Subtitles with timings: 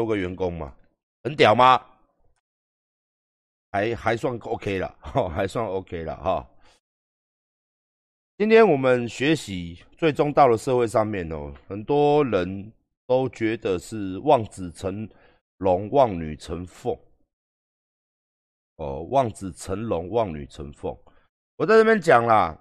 [0.00, 0.74] 多个员工嘛，
[1.22, 1.78] 很屌吗？
[3.70, 4.88] 还还算 OK 了，
[5.28, 6.50] 还算 OK 了，哈。
[8.38, 12.72] 今天我们学习，最终到了社会上面哦，很多人
[13.06, 15.06] 都觉得是望子成
[15.58, 16.98] 龙，望女成凤。
[18.76, 20.96] 哦，望子成龙，望女成凤。
[21.56, 22.58] 我在这边讲啦，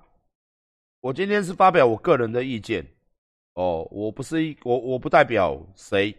[0.99, 2.85] 我今天是发表我个人的意见。
[3.53, 6.13] 哦，我不是一我我不代表谁，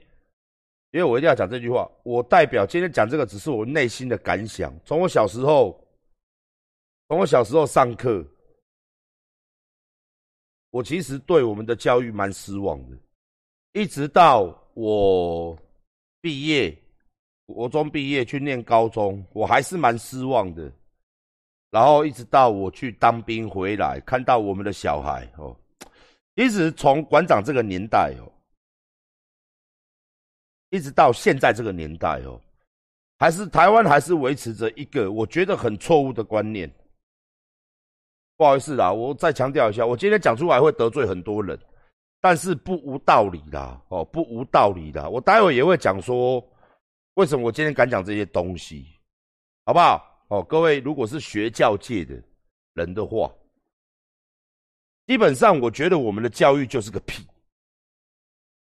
[0.93, 1.91] 因为我一定要讲这句话。
[2.03, 4.73] 我代表今天讲这个，只是我内心的感想。
[4.85, 5.79] 从我小时候，
[7.09, 8.25] 从我小时候上课。
[10.71, 12.97] 我其实对我们的教育蛮失望的，
[13.73, 15.59] 一直到我
[16.21, 16.73] 毕业，
[17.47, 20.71] 国中毕业去念高中，我还是蛮失望的。
[21.73, 25.57] 然后一直到我去当兵回来，看到我们的小孩哦，
[26.37, 28.31] 其实从馆长这个年代哦，
[30.71, 32.41] 一直到现在这个年代哦，
[33.19, 36.73] 还是台湾还是维持着一个我觉得很错误的观念。
[38.37, 41.59] 不好意思啦，我再强调一下，我今天讲出来会得罪很多人，
[42.21, 45.11] 但是不无道理啦，哦，不无道理的。
[45.11, 46.43] 我待会也会讲说，
[47.15, 48.87] 为什么我今天敢讲这些东西，
[49.67, 50.25] 好不好？
[50.29, 52.15] 哦，各位，如果是学教界的
[52.75, 53.31] 人的话，
[55.07, 57.27] 基本上我觉得我们的教育就是个屁。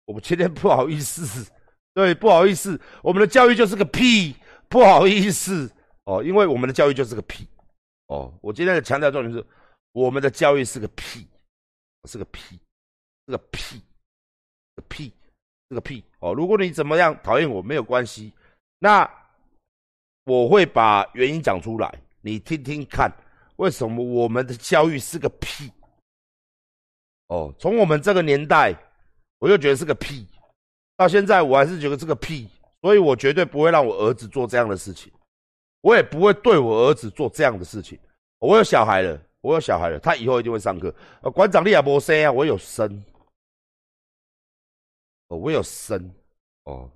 [0.06, 1.52] 我们今天不好意思，
[1.94, 4.34] 对，不好意思，我们的教育就是个屁，
[4.68, 5.70] 不好意思
[6.04, 7.46] 哦，因为我们的教育就是个屁。
[8.06, 9.44] 哦，我今天的强调重点是，
[9.92, 11.26] 我们的教育是个屁，
[12.04, 12.58] 是个屁，
[13.26, 13.82] 是个屁，
[14.76, 15.12] 个屁，
[15.68, 16.04] 是个屁。
[16.20, 18.32] 哦，如果你怎么样讨厌我没有关系，
[18.78, 19.08] 那
[20.24, 23.10] 我会把原因讲出来，你听听看，
[23.56, 25.70] 为什么我们的教育是个屁？
[27.28, 28.74] 哦，从我们这个年代，
[29.38, 30.26] 我就觉得是个屁，
[31.02, 32.48] 到现在我还是觉得这个屁，
[32.80, 35.12] 所以我绝对不会让我儿子做这样的事情。
[35.80, 37.98] 我也不会对我儿子做这样的事情。
[38.38, 40.94] 我有小孩了，我有小孩了，他以后一定会上课。
[41.22, 43.04] 呃，馆长你也不生啊，我有生。
[45.26, 46.08] 哦，我有生。
[46.66, 46.88] 哦，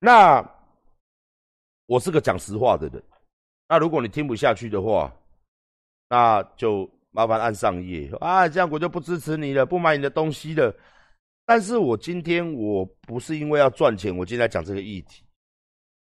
[0.00, 0.44] 那
[1.86, 3.00] 我是个讲实话的人。
[3.68, 5.12] 那如果你听不下去的话，
[6.08, 10.74] 那就麻烦按上页啊，这样我就不支持你了，不买你的东西了。
[11.44, 15.22] 但是我今天我不是因为要赚钱，我今天讲这个议题。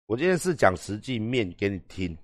[0.07, 2.17] 我今天是讲实际面给你听，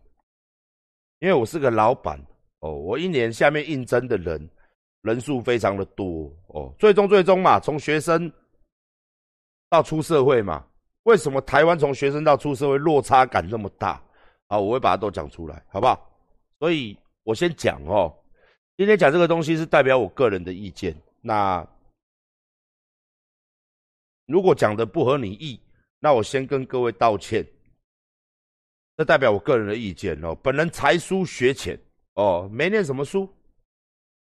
[1.19, 2.18] 因为我是个老板
[2.59, 4.50] 哦，我一年下面应征的人
[5.01, 8.31] 人数非常的多哦，最终最终嘛，从学生
[9.69, 10.66] 到出社会嘛，
[11.03, 14.01] 为什么台湾从学生到出社会落差感那么大？
[14.47, 16.09] 啊，我会把它都讲出来，好不好？
[16.59, 18.16] 所以我先讲哦，
[18.78, 21.68] 今天讲这个东西是代表我个人的意见，那
[24.26, 25.60] 如果讲的不合你意，
[26.00, 27.46] 那我先跟各位道歉。
[28.96, 30.36] 这代表我个人的意见哦。
[30.44, 31.80] 本人才疏学浅
[32.14, 33.28] 哦，没念什么书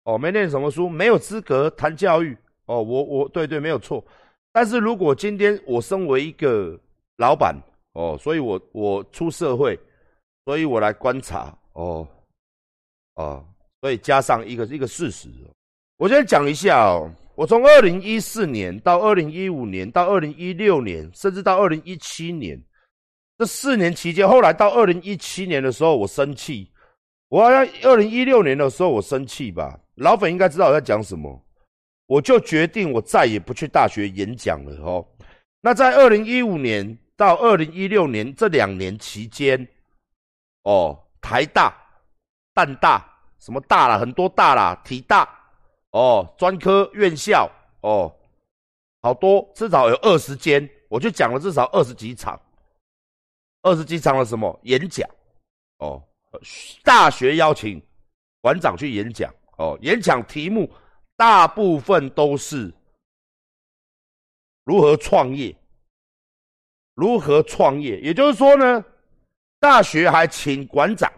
[0.03, 2.81] 哦，没念什么书，没有资格谈教育哦。
[2.81, 4.03] 我我对对没有错。
[4.51, 6.79] 但是如果今天我身为一个
[7.17, 7.53] 老板
[7.93, 9.77] 哦，所以我我出社会，
[10.45, 12.07] 所以我来观察哦
[13.15, 13.45] 哦，
[13.81, 15.29] 所以加上一个一个事实，
[15.97, 17.11] 我先讲一下哦。
[17.35, 22.61] 我从二零一四年到二零一五年到二零一六年，甚至到二零一七年。
[23.37, 26.71] 这四年期间，后来到二零一七年的时候，我生气。
[27.27, 29.77] 我好像二零一六年的时候，我生气吧。
[29.95, 31.41] 老粉应该知道我在讲什么。
[32.07, 35.05] 我就决定，我再也不去大学演讲了哦。
[35.59, 39.67] 那在二零一五年到二零一六年这两年期间，
[40.63, 41.75] 哦，台大、
[42.53, 43.05] 淡大
[43.39, 45.27] 什么大了，很多大啦，体大
[45.95, 48.13] 哦，专科院校哦，
[49.01, 52.37] 好多，至少有二十间，我就讲了至少二十几场。
[53.61, 55.09] 二十几场的什么演讲？
[55.77, 56.03] 哦，
[56.83, 57.81] 大学邀请
[58.41, 59.33] 馆长去演讲。
[59.57, 60.69] 哦，演讲题目
[61.15, 62.73] 大部分都是
[64.65, 65.55] 如何创业，
[66.93, 68.01] 如何创业。
[68.01, 68.83] 也就是说呢，
[69.61, 71.09] 大学还请馆长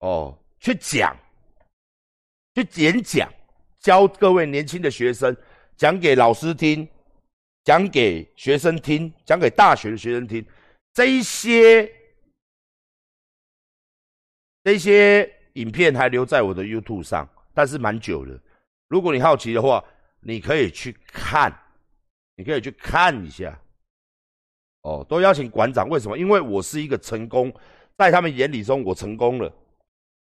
[0.00, 1.16] 哦去讲，
[2.54, 3.32] 去演讲，
[3.86, 5.34] 教各位年轻的学生，
[5.76, 6.88] 讲给老师听，
[7.62, 10.44] 讲给学生听，讲给大学的学生听。
[10.92, 11.88] 这一些
[14.64, 18.36] 这些影片还留在我的 YouTube 上，但是蛮久了。
[18.88, 19.84] 如果你好奇的话，
[20.18, 21.56] 你可以去看，
[22.34, 23.56] 你可以去看一下。
[24.82, 26.18] 哦，都邀请馆长，为什么？
[26.18, 27.54] 因为我是一个成功，
[27.96, 29.52] 在他们眼里中我成功了，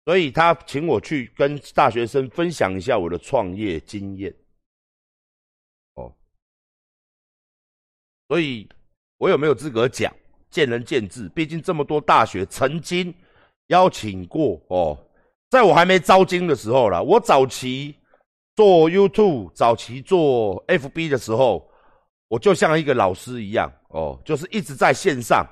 [0.06, 4.34] 所以他请我去跟大学生分享一下我的创业经验。
[5.96, 6.10] 哦，
[8.28, 8.66] 所以。
[9.18, 10.14] 我有没有资格讲？
[10.50, 13.14] 见仁见智，毕竟这么多大学曾经
[13.68, 14.94] 邀请过哦，
[15.48, 17.96] 在我还没招金的时候啦，我早期
[18.56, 21.66] 做 YouTube、早期做 FB 的时候，
[22.28, 25.42] 我就像一个老师一样哦，就是一直在线上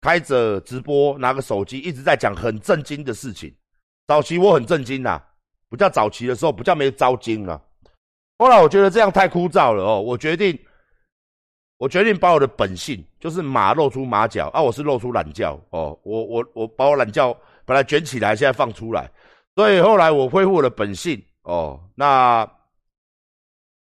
[0.00, 3.54] 开着直播，拿个手机一直在讲很震惊的事情。
[4.06, 5.20] 早期我很震惊呐，
[5.68, 7.60] 不叫早期的时候，不叫没招金了。
[8.38, 10.58] 后来我觉得这样太枯燥了哦，我决定。
[11.78, 15.98] 我决定把我的本性，就是马露出马脚啊，我是露出懒觉哦。
[16.04, 17.36] 我我我把我懒觉
[17.66, 19.10] 本来卷起来，现在放出来，
[19.54, 21.78] 所以后来我恢复我的本性哦。
[21.94, 22.50] 那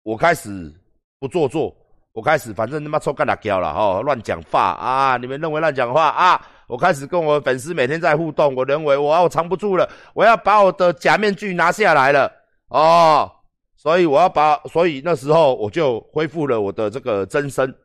[0.03, 0.71] 我开始
[1.19, 1.75] 不做作，
[2.13, 5.17] 我开始反正他妈臭干辣椒了哦，乱讲话啊！
[5.17, 6.47] 你们认为乱讲话啊？
[6.71, 12.31] 我开始跟我粉丝每天在互动，我认为我我藏不住了，我要把我的假面具拿下来了
[12.69, 13.29] 哦。
[13.75, 17.75] 所以我要把，所以那时候我就恢复了我的这个真身。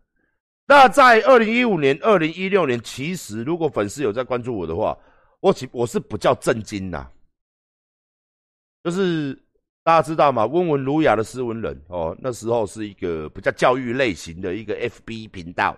[0.69, 4.97] 那在二零一五年、二零一六年，其实如果粉丝有在关注我的话，
[5.41, 7.09] 我其我是不叫震惊呐，
[8.85, 9.35] 就是
[9.83, 10.47] 大家知道吗？
[10.47, 15.77] 温文儒雅的斯文人哦，那时候是一个比较教育类型的一个 FB 频道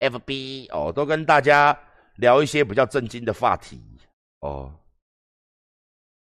[0.00, 1.78] ，FB 哦，都跟大家
[2.20, 3.80] 聊一些比较震惊的话题
[4.40, 4.72] 哦，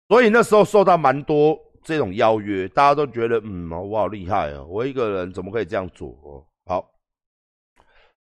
[0.09, 1.59] 所以那时候受到蛮多。
[1.87, 6.09] 这种邀约，大家都觉得，嗯，我好厉害哦，我一个人怎么可以这样做？
[6.25, 6.91] 哦，好，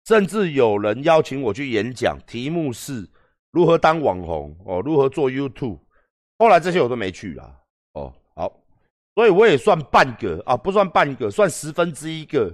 [0.05, 3.09] 甚至有人邀请我去演讲，题目是
[3.53, 5.79] 如何当网红哦，如何做 YouTube。
[6.38, 7.61] 后来这些我都没去了。
[7.93, 8.53] 哦，好，
[9.14, 12.53] 所以我也算半个啊，不算半个，算十分之一个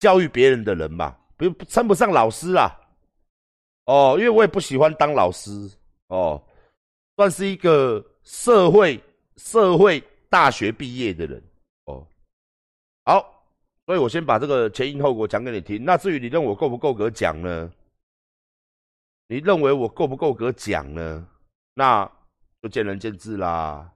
[0.00, 2.78] 教育别人的人吧，不称不上老师啦。
[3.86, 5.50] 哦，因为我也不喜欢当老师
[6.08, 6.40] 哦，
[7.16, 9.02] 算是一个社会。
[9.38, 11.42] 社会大学毕业的人
[11.84, 12.06] 哦，
[13.04, 13.44] 好，
[13.84, 15.84] 所以我先把这个前因后果讲给你听。
[15.84, 17.70] 那至于你认为我够不够格讲呢？
[19.26, 21.28] 你认为我够不够格讲呢？
[21.74, 22.10] 那
[22.62, 23.92] 就见仁见智啦。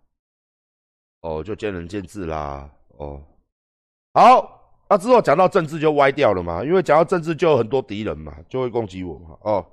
[1.22, 2.70] 哦，就见仁见智啦。
[2.98, 3.22] 哦，
[4.12, 9.38] 好，那之后讲到政治就歪掉了嘛，因为讲到政治就有很多敌人嘛，就会攻击我嘛。
[9.40, 9.66] 哦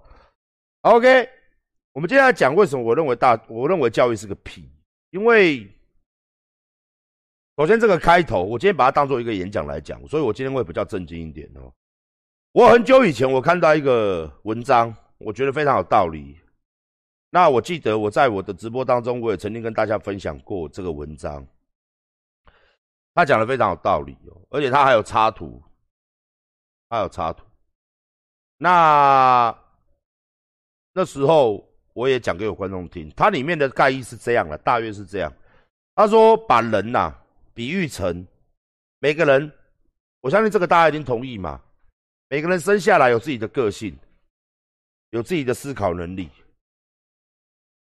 [0.90, 1.30] ，OK，
[1.94, 4.72] 我们接下来讲为什么我认为大，我认为教育是个屁。
[5.12, 5.70] 因为
[7.58, 11.74] 首先这个开头，我今天把它当做一个演讲来讲，所以我今天会比较正经一点哦。
[12.52, 16.40] 我很久以前我看到一个文章，我觉得非常有道理。
[17.30, 21.46] 那我记得我在我的直播当中，我也曾经跟大家分享过这个文章。
[23.14, 25.62] 他讲的非常有道理哦，而且他还有插图，
[26.90, 27.46] 还有插图。
[28.58, 29.52] 那
[30.98, 31.64] 那时候。
[31.98, 35.34] 我也讲给有观众听，它里面的概意是这样的，大约是这样。
[35.96, 37.12] 他说把人呐
[37.56, 38.24] 比喻成
[39.00, 39.52] 每个人，
[40.22, 41.60] 我相信这个大家已经同意嘛。
[42.30, 43.98] 每个人生下来有自己的个性，
[45.10, 46.30] 有自己的思考能力。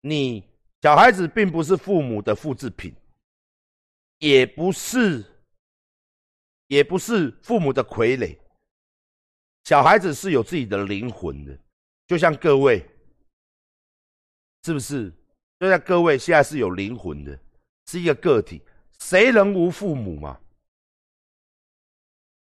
[0.01, 0.43] 你
[0.81, 2.95] 小孩子并不是父母的复制品，
[4.21, 5.23] 也不是，
[6.69, 8.35] 也不是父母的傀儡。
[9.65, 11.55] 小孩子是有自己的灵魂的，
[12.07, 12.83] 就像各位。
[14.67, 15.13] 是不是？
[15.61, 17.39] 就像各位现在是有灵魂的，
[17.87, 18.61] 是一个个体。
[18.99, 20.41] 谁人无父母嘛？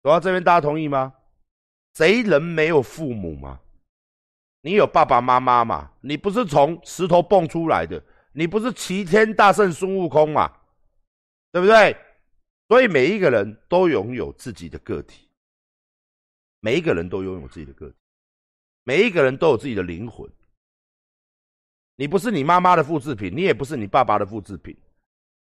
[0.02, 1.12] 走到这边，大家同意吗？
[1.92, 3.60] 谁人没有父母嘛？
[4.62, 5.92] 你有爸爸妈妈嘛？
[6.00, 10.50] 你不是从石头蹦出来的，你不是齐天大圣孙悟空嘛？
[11.52, 11.94] 对不对？
[12.68, 15.28] 所以每一个人都拥有自己的个体，
[16.60, 17.96] 每一个人都拥有自己的个体，
[18.82, 20.26] 每一个人都有自己的灵魂。
[21.96, 24.76] 你不是你妈妈的复制品，你也不是你爸爸的复制品。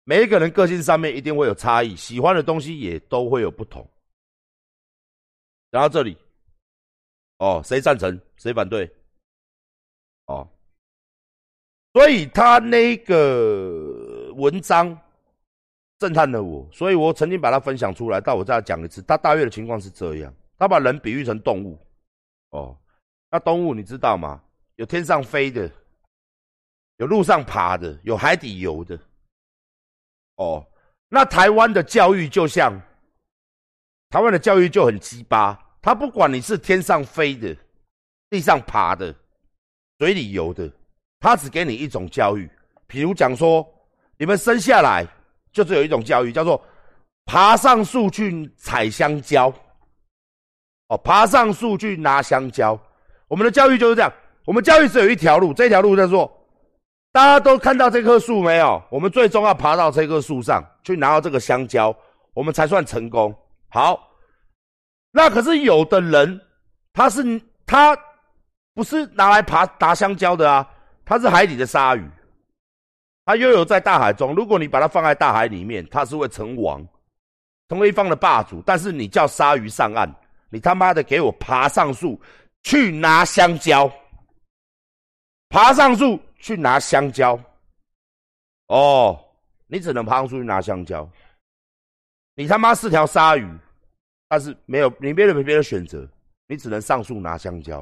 [0.04, 3.88] 每一个人个性上面一定会有差异，喜欢的东西也都会有不同。
[5.72, 6.16] 讲到这里，
[7.38, 8.20] 哦，谁赞成？
[8.36, 8.90] 谁反对？
[10.26, 10.46] 哦，
[11.94, 14.96] 所以他那个文章
[15.98, 19.00] 震撼了我，所以我曾经把它分享出来，到我再讲一次。
[19.02, 21.78] 他大约的情况是这样：他把人比喻成动物。
[22.50, 22.78] 哦，
[23.30, 24.42] 那动物你知道吗？
[24.76, 25.70] 有天上飞的。
[27.06, 28.98] 路上爬的，有海底游的，
[30.36, 30.64] 哦，
[31.08, 32.72] 那台湾的教育就像，
[34.10, 37.56] 台湾的教育就很鸡巴，他不管你是天上飞的，
[38.30, 39.14] 地上爬的，
[39.98, 40.70] 水里游的，
[41.20, 42.48] 他只给你一种教育。
[42.86, 43.66] 比如讲说，
[44.16, 45.06] 你们生下来
[45.52, 46.62] 就只有一种教育，叫做
[47.24, 49.52] 爬上树去采香蕉，
[50.88, 52.78] 哦，爬上树去拿香蕉。
[53.26, 54.12] 我们的教育就是这样，
[54.44, 56.40] 我们教育只有一条路，这条路叫做。
[57.14, 58.82] 大家都看到这棵树没有？
[58.90, 61.94] 我们最终要爬到这棵树上去拿到这个香蕉，
[62.32, 63.32] 我们才算成功。
[63.68, 64.10] 好，
[65.12, 66.40] 那可是有的人
[66.92, 67.96] 他是他
[68.74, 70.68] 不是拿来爬打香蕉的啊，
[71.04, 72.04] 他是海底的鲨鱼，
[73.24, 74.34] 他悠游在大海中。
[74.34, 76.84] 如果你把它放在大海里面，它是会成王，
[77.68, 78.60] 成为一方的霸主。
[78.66, 80.12] 但是你叫鲨鱼上岸，
[80.50, 82.20] 你他妈的给我爬上树
[82.64, 83.88] 去拿香蕉，
[85.48, 87.40] 爬上树去拿香蕉，
[88.66, 89.18] 哦，
[89.66, 91.08] 你只能爬上树去拿香蕉。
[92.34, 93.48] 你他妈是条鲨鱼，
[94.28, 96.06] 但是没有你没有别的选择，
[96.46, 97.80] 你只能上树拿香蕉。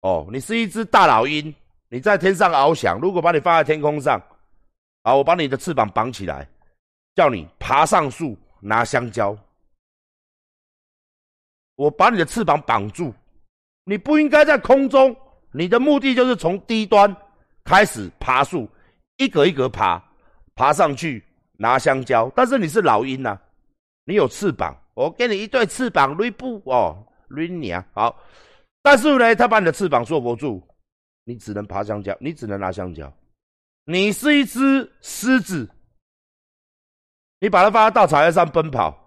[0.00, 1.54] 哦，你是一只大老鹰，
[1.90, 2.98] 你在天上翱翔。
[2.98, 4.18] 如果把你放在天空上，
[5.02, 6.48] 啊，我把你的翅膀绑起来，
[7.16, 9.36] 叫你爬上树拿香蕉。
[11.74, 13.14] 我把你的翅膀绑住，
[13.84, 15.14] 你不应该在空中。
[15.52, 17.14] 你的目的就是从低端
[17.68, 18.66] 开始爬树，
[19.18, 20.02] 一格一格爬，
[20.54, 21.22] 爬上去
[21.58, 22.32] 拿香蕉。
[22.34, 23.38] 但是你是老鹰呐。
[24.04, 26.96] 你有翅膀，我给你一对翅膀，吕布哦，
[27.28, 28.18] 吕你啊，好。
[28.80, 30.66] 但是呢，他把你的翅膀坐不住，
[31.24, 33.12] 你只能爬香蕉，你只能拿香蕉。
[33.84, 35.68] 你是一只狮子，
[37.38, 38.98] 你把它放在大草原上奔跑，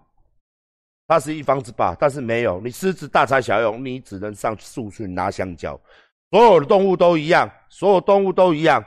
[1.08, 1.96] 它是一方之霸。
[1.98, 5.76] 但是没有，你狮子大材小用，你只能上树去拿香蕉。
[6.32, 8.82] 所有的动物都一样，所有动物都一样。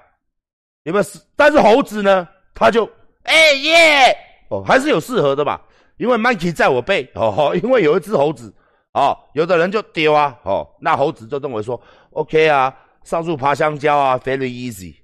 [0.83, 2.89] 你们是，但是猴子呢，他就
[3.21, 4.17] 哎耶
[4.49, 5.61] 哦，还是有适合的吧。
[5.97, 8.51] 因为 Monkey 在我背哦， 因为有一只猴子
[8.93, 14.95] 哦，有的人就丢啊哦，那猴子就认为说 OK 啊，上树爬香蕉啊，very easy，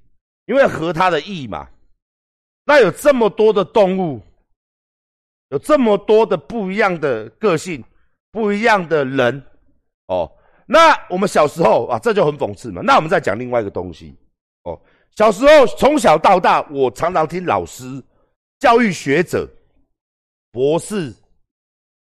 [0.48, 1.68] 因为合它的意嘛。
[2.66, 4.20] 那有这么多的动物，
[5.50, 7.84] 有这么多的不一样的个性，
[8.32, 9.44] 不一样的人
[10.08, 10.32] 哦。
[10.72, 12.82] 那我们小时候啊，这就很讽刺嘛。
[12.82, 14.16] 那我们再讲另外一个东西
[14.64, 14.80] 哦。
[15.18, 18.02] 小时候从小到大，我常常听老师、
[18.60, 19.46] 教育学者。
[20.54, 21.14] 博士，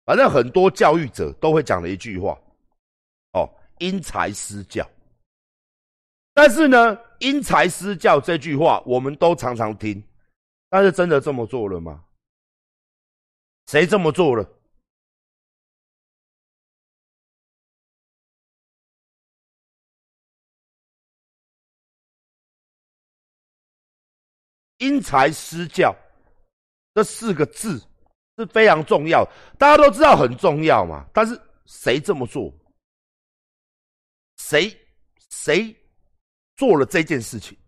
[0.04, 2.38] 反正很多教育者都会讲的一句话，
[3.32, 3.48] 哦，
[3.78, 4.88] 因材施教。
[6.34, 10.00] 但是呢，因材施教这句话，我们都常常听，
[10.70, 12.04] 但是真的这么做了吗？
[13.66, 14.48] 谁这么做了？
[24.78, 25.94] 因材施教
[26.94, 27.82] 这四个字。
[28.38, 31.04] 是非常重要，大家都知道很重要嘛。
[31.12, 32.54] 但是谁这么做？
[34.36, 34.72] 谁
[35.28, 35.74] 谁
[36.54, 37.58] 做了这件事情？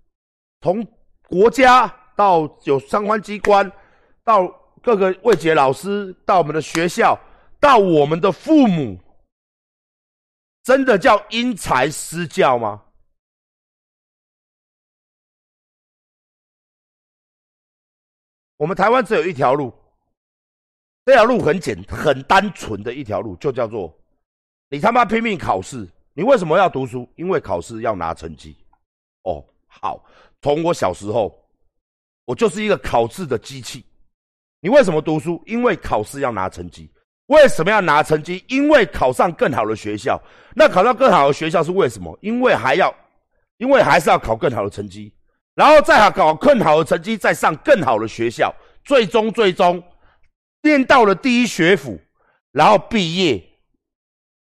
[0.60, 0.86] 从
[1.26, 3.68] 国家到有相关机关，
[4.22, 4.46] 到
[4.80, 7.18] 各个未解老师，到我们的学校，
[7.58, 8.96] 到我们的父母，
[10.62, 12.80] 真的叫因材施教吗？
[18.60, 19.72] 我们台湾只有一条路。
[21.06, 23.90] 这条路很简很单纯的一条路，就叫做
[24.68, 25.88] 你他妈拼命考试。
[26.12, 27.08] 你为什么要读书？
[27.16, 28.54] 因为考试要拿成绩。
[29.22, 30.04] 哦，好，
[30.42, 31.34] 从我小时候，
[32.26, 33.82] 我就是一个考试的机器。
[34.60, 35.42] 你为什么读书？
[35.46, 36.88] 因为考试要拿成绩。
[37.28, 38.44] 为什么要拿成绩？
[38.48, 40.20] 因为考上更好的学校。
[40.54, 42.16] 那考上更好的学校是为什么？
[42.20, 42.94] 因为还要，
[43.56, 45.10] 因为还是要考更好的成绩，
[45.54, 48.54] 然后再考更好的成绩，再上更好的学校，
[48.84, 49.82] 最终最终。
[50.62, 51.98] 念到了第一学府，
[52.52, 53.42] 然后毕业，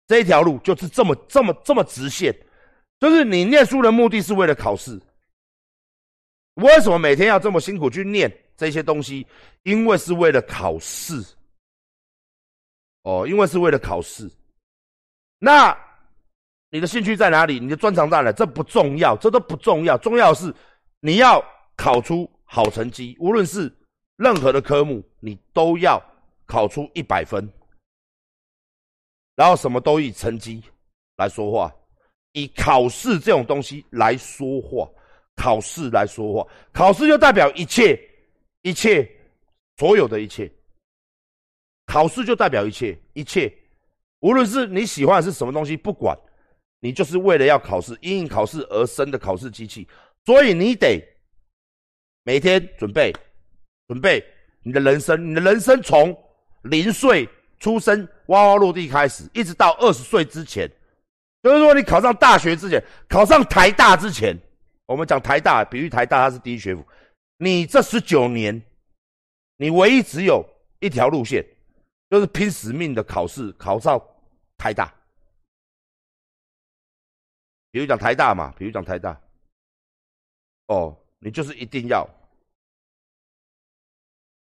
[0.07, 2.35] 这一条路就是这么这么这么直线，
[2.99, 5.01] 就是你念书的目的是为了考试。
[6.55, 9.25] 为什么每天要这么辛苦去念这些东西？
[9.63, 11.23] 因为是为了考试。
[13.03, 14.29] 哦，因为是为了考试。
[15.39, 15.75] 那
[16.69, 17.57] 你的兴趣在哪里？
[17.57, 18.31] 你的专长在哪？
[18.33, 19.97] 这不重要，这都不重要。
[19.97, 20.53] 重要的是
[21.01, 21.43] 你要
[21.75, 23.71] 考出好成绩，无论是。
[24.17, 25.99] 任何的科目，你都要
[26.45, 27.51] 考出一百分，
[29.35, 30.61] 然后什么都以成绩
[31.17, 31.73] 来说话，
[32.33, 34.87] 以考试这种东西来说话，
[35.35, 37.99] 考试来说话，考试就代表一切，
[38.61, 39.09] 一切，
[39.77, 40.47] 所有的一切，
[41.87, 43.51] 考试就代表一切，一切，
[44.19, 46.15] 无论是你喜欢的是什么东西，不管，
[46.79, 49.87] 你就是为了要考试，因考试而生的考试机器，
[50.25, 51.01] 所以你得
[52.23, 53.13] 每天准备。
[53.87, 54.25] 准备
[54.63, 56.17] 你的人生，你的人生从
[56.61, 57.27] 零岁
[57.59, 60.65] 出生哇哇落地开始，一直到二十岁之前，
[61.43, 64.33] 就是说你考上大学之前，考上台大之前，
[64.85, 66.87] 我们讲台大，比喻台大它是第一学府，
[67.35, 68.63] 你这十九年，
[69.57, 70.41] 你唯一只有
[70.79, 71.45] 一条路线，
[72.09, 74.01] 就是拼死命的考试，考上
[74.57, 74.93] 台大。
[77.71, 79.19] 比如讲台大嘛，比如讲台大，
[80.71, 82.07] 哦，你就是一定要。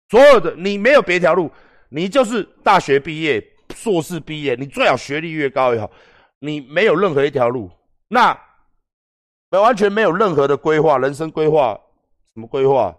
[0.10, 1.52] 所有的你没有别条路，
[1.90, 3.40] 你就是大学毕业、
[3.76, 5.92] 硕士毕业，你最好学历越高越好。
[6.40, 7.70] 你没有任何一条路，
[8.08, 8.36] 那
[9.50, 11.80] 完全没有任何的规划，人生规划
[12.34, 12.96] 什么规划？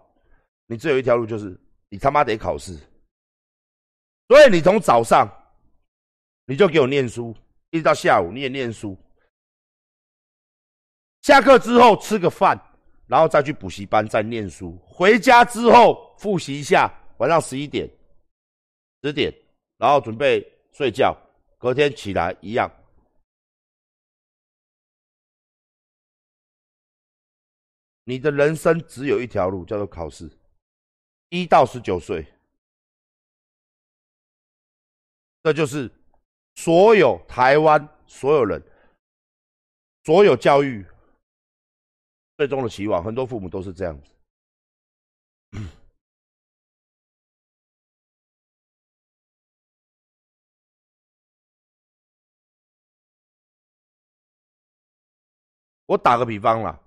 [0.65, 1.57] 你只有一条路，就是
[1.89, 2.77] 你他妈得考试。
[4.27, 5.27] 所以你从早上
[6.45, 7.35] 你就给我念书，
[7.69, 8.97] 一直到下午你也念书。
[11.21, 12.59] 下课之后吃个饭，
[13.07, 14.77] 然后再去补习班再念书。
[14.85, 17.89] 回家之后复习一下，晚上十一点、
[19.01, 19.33] 十点，
[19.77, 21.17] 然后准备睡觉。
[21.57, 22.71] 隔天起来一样。
[28.03, 30.29] 你的人生只有一条路，叫做考试。
[31.29, 32.25] 一到十九岁，
[35.43, 35.91] 这就是
[36.55, 38.63] 所有台湾所有人、
[40.05, 40.85] 所有教育
[42.37, 43.03] 最终的期望。
[43.03, 44.11] 很多父母都是这样子。
[55.87, 56.79] 我打个比方啦。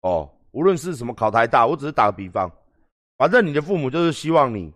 [0.00, 2.50] 哦，无论是什么考台大，我只是打个比方，
[3.16, 4.74] 反正你的父母就是希望你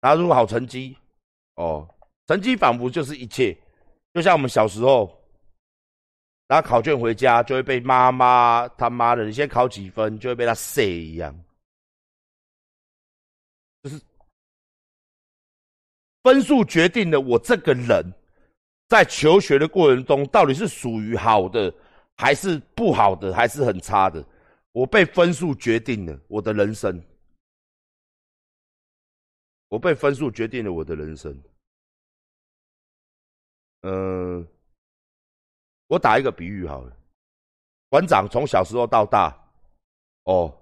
[0.00, 0.96] 拿出好成绩。
[1.56, 1.86] 哦，
[2.28, 3.58] 成绩仿佛就是一切，
[4.14, 5.19] 就像我们小时候
[6.50, 11.32] 拿考卷回家，就会被妈妈他妈的，你先考几分，就会被他塞一样，
[13.84, 14.00] 就是
[16.24, 18.04] 分数决定了我这个人
[18.88, 21.72] 在求学的过程中到底是属于好的。
[22.16, 24.22] 还是不好的，还是很差的。
[24.72, 27.02] 我被分数决定了我的人生，
[29.68, 31.34] 我被分数决定了我的人生。
[33.80, 34.46] 嗯，
[35.90, 36.96] 我打一个比喻好了，
[37.88, 39.36] 馆长从小时候到大，
[40.22, 40.56] 哦，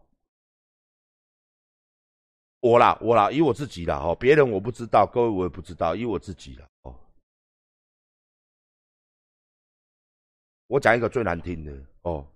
[2.60, 6.98] 我啦，我啦，以我自己啦，哦，别人我不知道，各位我也不知道，以我自己啦，哦。
[10.66, 12.26] 我讲一个最难听的哦，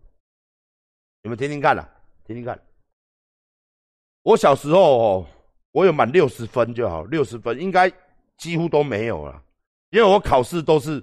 [1.23, 1.89] 你们听听看啦，
[2.27, 2.63] 听听看。
[4.21, 5.27] 我小时候哦，
[5.71, 7.91] 我有满六十分就好，六十分应该
[8.37, 9.43] 几乎都没有了，
[9.89, 11.03] 因为我考试都是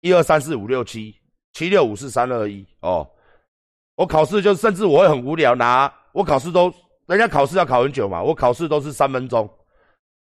[0.00, 1.19] 一二三四五六七，
[1.52, 3.08] 七六五四三二一哦。
[3.96, 6.72] 我考试就甚至我会很无聊，拿我考试都
[7.06, 9.48] 人家考试要考很久嘛，我考试都是三分钟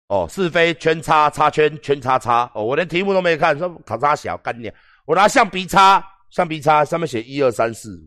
[0.08, 4.74] 哦，是非圈叉叉圈圈叉叉哦，我连题目都没看，说考差小干念，
[5.06, 6.04] 我拿橡皮擦。
[6.32, 7.98] 橡皮擦上面写一二三四，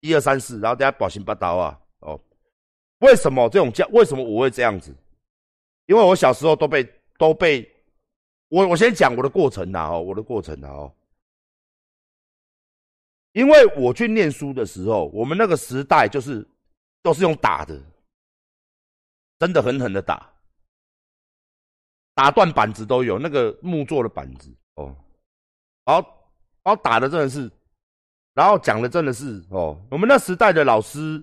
[0.00, 1.78] 一二三四，然后大家保心八刀啊！
[2.00, 2.18] 哦，
[3.00, 3.86] 为什么这种教？
[3.92, 4.92] 为什么我会这样子？
[5.86, 6.84] 因为我小时候都被
[7.18, 7.64] 都被
[8.48, 10.92] 我我先讲我的过程呐哦，我的过程呐哦。
[13.32, 16.46] 因为我去念书的时候，我们那个时代就是
[17.02, 17.80] 都是用打的，
[19.38, 20.30] 真的狠狠的打，
[22.14, 24.96] 打断板子都有，那个木做的板子哦，
[25.84, 26.18] 好。
[26.64, 27.50] 然后打的真的是，
[28.34, 31.20] 然后讲的真的是哦，我们那时代的老师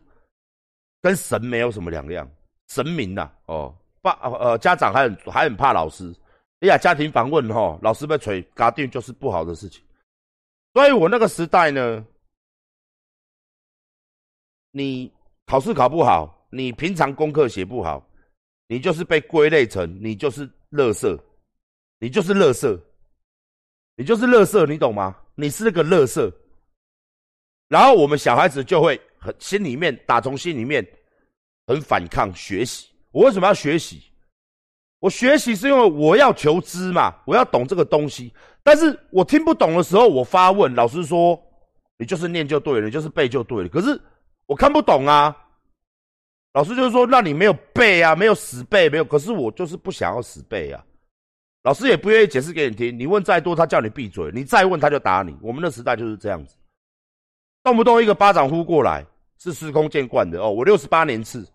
[1.02, 2.30] 跟神没有什么两样，
[2.68, 6.14] 神明呐哦，爸呃家长还很还很怕老师，
[6.60, 9.82] 哎呀家庭访问哈，老师被锤搞定就是不好的事情，
[10.74, 12.06] 所以我那个时代呢，
[14.72, 15.12] 你
[15.46, 18.08] 考试考不好，你平常功课写不好，
[18.68, 21.20] 你就是被归类成你就是垃圾，
[22.00, 22.80] 你就是垃圾，
[23.96, 25.20] 你就是垃圾，你懂吗？
[25.36, 26.32] 你是那个垃圾，
[27.68, 30.86] 然后我们小孩子就会很心里面打从心里面
[31.66, 32.90] 很反抗学习。
[33.12, 34.04] 我为什么要学习？
[35.00, 38.34] 我学习是因为我要求知嘛，我要懂这个东西。
[38.64, 41.42] 但是我听不懂的时候，我发问，老师说
[41.98, 43.70] 你就是念就对了，你就是背就对了。
[43.70, 44.00] 可是
[44.46, 45.36] 我看不懂啊，
[46.54, 49.04] 老师就是说那你没有背啊，没有死背，没有。
[49.06, 50.84] 可是我就是不想要死背啊。
[51.64, 55.38] 老师也不愿意解释给你听，你问再多，他叫你闭嘴；你再问，他就打你。
[55.42, 56.56] 我们那时代就是这样子，
[57.64, 59.06] 动不动一个巴掌呼过来，
[59.38, 60.50] 是司空见惯的哦。
[60.50, 61.46] 我六十八年次，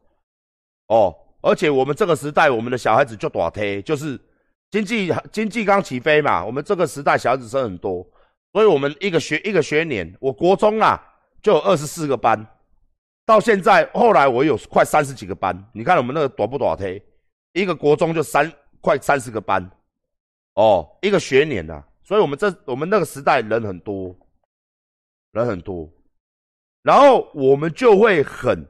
[0.88, 4.18] 哦，而且我们这个时代，我们的小孩子就短贴，就是
[4.70, 6.42] 经济经济刚起飞嘛。
[6.42, 8.02] 我们这个时代小孩子生很多，
[8.54, 10.98] 所以我们一个学一个学年，我国中啊
[11.42, 12.46] 就有二十四个班，
[13.26, 15.54] 到现在后来我有快三十几个班。
[15.74, 17.02] 你看我们那个短不短贴，
[17.52, 19.70] 一个国中就三快三十个班。
[20.54, 24.16] 哦，一个学年呐，所以我们这我们那个时代人很多，
[25.32, 25.92] 人很多，
[26.80, 28.66] 然后我们就会很，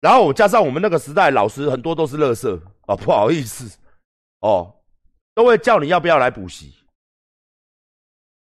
[0.00, 3.78] 然后加上我们那个时代老师很多都是乐色哦，不好意思，
[4.40, 4.74] 哦，
[5.34, 6.74] 都会叫你要不要来补习，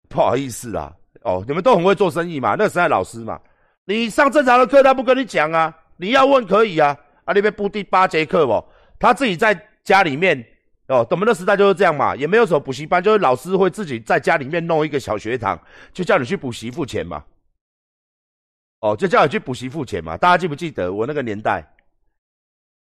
[0.09, 3.41] 不好意思啊，哦，你们都很会做生意嘛，那个时代老师嘛，
[3.85, 8.65] 你上正常的课他不跟你讲啊，你要问可以啊，啊，那边补第八节课哦，
[8.99, 10.45] 他自己在家里面。
[10.89, 15.57] 哦，我们的时代就是这样嘛，也没有什么补习班，就是老师会自己在家里面弄一个小学堂，
[15.93, 17.25] 就叫你去补习付钱嘛。
[18.81, 20.17] 哦，就叫你去补习付钱嘛。
[20.17, 21.65] 大家记不记得我那个年代？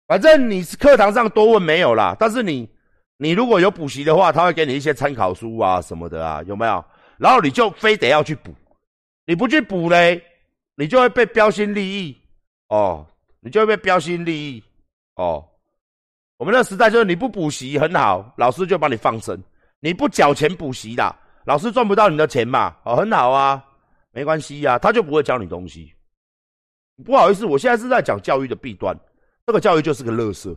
[0.06, 2.68] 反正你是课堂上多问没有啦，但是你
[3.16, 6.84] 你如果有补习的话，他会给你一些参考书啊什么的啊，有没有？
[7.16, 8.52] 然后你就非得要去补，
[9.26, 10.20] 你不去补嘞，
[10.74, 12.16] 你就会被标新立异
[12.68, 13.06] 哦，
[13.40, 14.64] 你就会被标新立异
[15.16, 15.46] 哦。
[16.38, 19.36] 我们那时代就是你不补习很好，老师就把你放生；
[19.80, 22.74] 你不缴钱补习的，老师赚不到你的钱嘛。
[22.84, 23.62] 哦，很好啊，
[24.10, 25.94] 没关系呀，他就不会教你东西。
[27.04, 28.98] 不好意思，我现在是在讲教育的弊端，
[29.46, 30.56] 这个教育就是个乐色，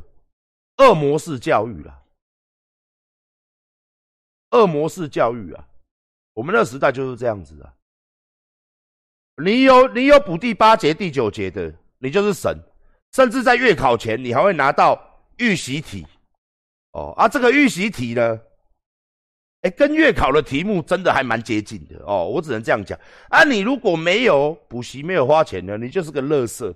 [0.78, 2.04] 恶魔式教育了，
[4.52, 5.68] 恶魔式教育啊。
[6.34, 7.74] 我们那时代就是这样子啊。
[9.44, 12.58] 你有你有补第八节、第九节的，你就是神，
[13.14, 15.12] 甚至在月考前，你还会拿到。
[15.38, 16.06] 预习题，
[16.92, 18.40] 哦啊，这个预习题呢，
[19.64, 22.26] 哎，跟月考的题目真的还蛮接近的哦。
[22.28, 22.98] 我只能这样讲
[23.30, 26.74] 啊，你如果没有补习，没有花钱的，你就是个乐色。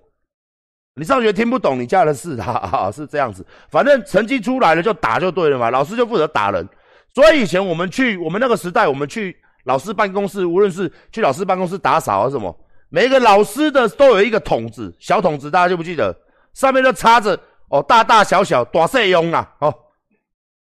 [0.95, 3.45] 你上学听不懂，你家的事 哈哈，是这样子。
[3.69, 6.67] 反正成绩出来了就打就对了嘛，老师就负责打人。
[7.13, 12.57] 所以以前我们去我们那个时代，我们去老师办公室，无论是去老师办公室打扫啊什么，
[12.89, 16.15] 每一个老师的都有一个筒子，小筒子，大家记不记得？
[16.53, 17.37] 上面就插着。
[17.69, 19.75] 哦，大大小小，大细用啊，哦，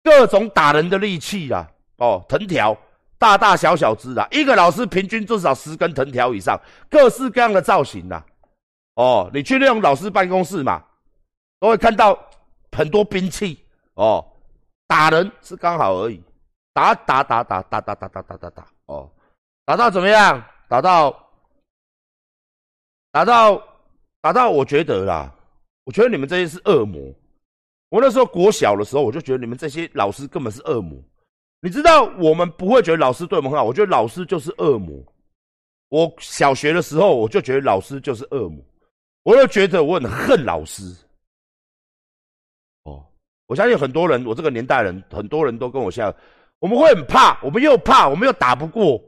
[0.02, 1.64] 各种打人的利器啦，
[1.98, 2.76] 哦，藤条，
[3.18, 8.24] 大大小小支啦，一个老师平均至少十根藤条以上，各式各样的造型啦，
[8.94, 10.82] 哦，你去那种老师办公室嘛，
[11.61, 12.18] 都会看到
[12.72, 13.58] 很多兵器，
[13.94, 14.24] 哦，
[14.87, 16.22] 打人是刚好而已，
[16.72, 19.11] 打打打打打打打打打打打，哦，
[19.64, 20.42] 打到怎么样？
[20.68, 21.11] 打到，
[23.11, 23.62] 打到，
[24.20, 25.34] 打到，我觉得啦。
[25.84, 27.00] 我觉得你们这些是恶魔。
[27.88, 31.02] 我那时候国小的时候，我就觉得你们这些老师根本是恶魔。
[31.60, 35.02] 你知道，我们不会觉得老师对我们很好，我觉得老师就是恶魔。
[35.88, 38.62] 我小学的时候，我就觉得老师就是恶魔，
[39.22, 40.82] 我又觉得我很恨老师。
[42.84, 43.04] 哦，
[43.46, 46.14] 我相信很多人，我这个年代人，很多人都跟我像，
[46.58, 49.02] 我们会很怕，我们又怕，我们又打不过，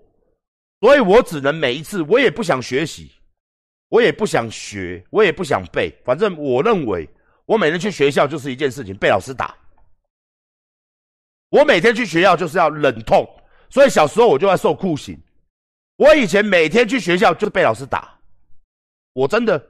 [0.80, 3.10] 所以我只能每一次，我也不想学习。
[3.90, 7.08] 我也不想学，我也不想背，反正我认为，
[7.44, 9.52] 我每天去学校就是一件事情，被老师打。
[11.50, 13.28] 我每天去学校就是要忍痛，
[13.68, 15.20] 所以小时候我就要受酷刑。
[15.96, 18.08] 我以前每天去学校就是被老师打，
[19.12, 19.62] 我真的，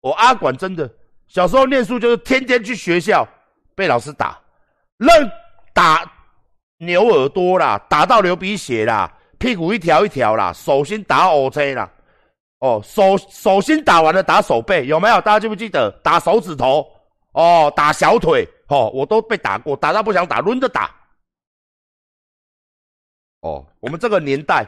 [0.00, 0.90] 我阿管真的，
[1.28, 3.26] 小时候念书就是天天去学校
[3.74, 4.40] 被老师打，
[4.98, 5.30] 愣
[5.74, 6.10] 打
[6.78, 11.90] 牛耳朵啦，打到流鼻血啦，屁股一条一条啦，手心打 O C 啦。
[12.60, 15.20] 哦，手手心打完了，打手背有没有？
[15.20, 16.90] 大家记不记得打手指头？
[17.32, 20.90] 哦，打小腿，哦，我都被打过，打到不想打，轮着打。
[23.40, 24.66] 哦，我们这个年代，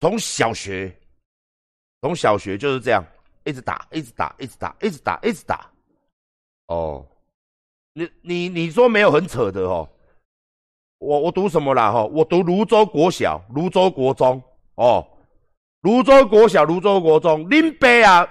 [0.00, 0.94] 从小学，
[2.00, 3.04] 从小学就是这样，
[3.44, 5.70] 一直打，一直打，一直打，一直打，一直打。
[6.66, 7.06] 哦，
[7.92, 9.88] 你你你说没有很扯的哦？
[10.98, 11.92] 我我读什么啦？
[11.92, 14.42] 哈，我读泸州国小，泸州国中，
[14.76, 15.06] 哦。
[15.82, 18.28] 泸州国小、泸州国中，恁爸啊，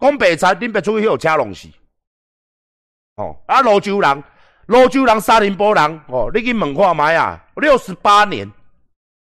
[0.00, 1.68] 讲白菜，恁爸出去有车龙死。
[3.14, 4.24] 哦，啊，泸州人，
[4.66, 8.50] 泸州人，沙林波人，哦，你去问看卖啊，六十八年，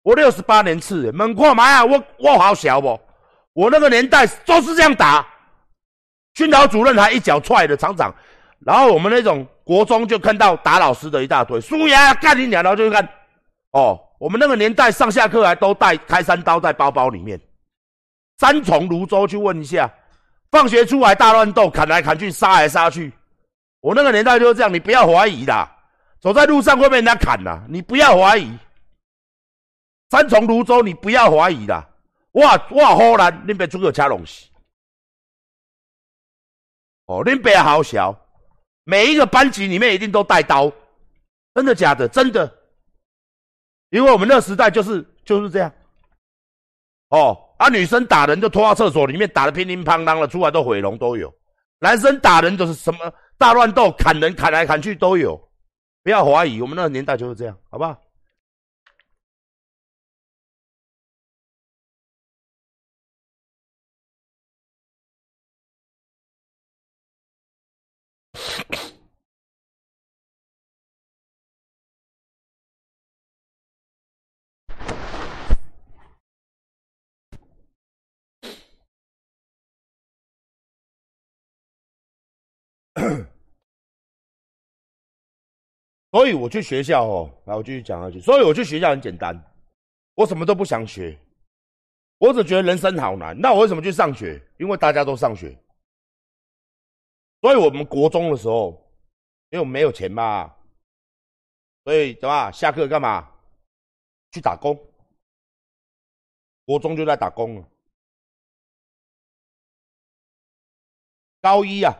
[0.04, 3.00] 我六十八年次，问看卖啊，我我好小不？
[3.54, 5.26] 我那个年代都是这样打，
[6.36, 8.14] 训导主任还一脚踹的厂长，
[8.60, 13.08] 然后我们那种国中就看到打老师的一大堆，输呀干你娘，然后就看，
[13.72, 17.40] 哦，我们那个年代上下课还都带开山刀在包包里面。
[18.40, 19.92] 三重泸州去问一下，
[20.52, 23.12] 放学出来大乱斗，砍来砍去，杀来杀去。
[23.82, 25.68] 我那个年代就是这样，你不要怀疑啦，
[26.20, 28.52] 走在路上会被人家砍啦，你不要怀疑。
[30.10, 31.88] 三重泸州，你不要怀疑啦。
[32.32, 34.50] 哇哇，好难，恁爸出个车龙西。
[37.06, 38.16] 哦，恁爸好小，
[38.84, 40.72] 每一个班级里面一定都带刀，
[41.54, 42.08] 真的假的？
[42.08, 42.52] 真的，
[43.90, 45.72] 因为我们那个时代就是就是这样。
[47.10, 47.44] 哦。
[47.58, 51.34] 啊，女生打人就拖到厕所里面，打的乒乒乓乓的，出来都毁容都有。
[51.80, 55.47] 男生打人就是什么大乱斗，砍人砍来砍去都有。
[56.08, 58.07] 不要怀疑，我们那个年代就是这样，好不好？
[86.12, 88.20] 所以我去学校哦，来我继续讲下去。
[88.22, 89.36] 所以我去学校很简单，
[90.16, 91.18] 我什么都不想学，
[92.18, 93.40] 我只觉得人生好难。
[93.40, 94.42] 那我为什么去上学？
[94.58, 95.58] 因为大家都上学。
[97.42, 98.72] 所以我们国中的时候，
[99.50, 100.56] 因为我没有钱嘛，
[101.84, 103.30] 所以怎么下课干嘛？
[104.32, 104.78] 去打工。
[106.66, 107.70] 国中就在打工了。
[111.42, 111.94] 高一啊，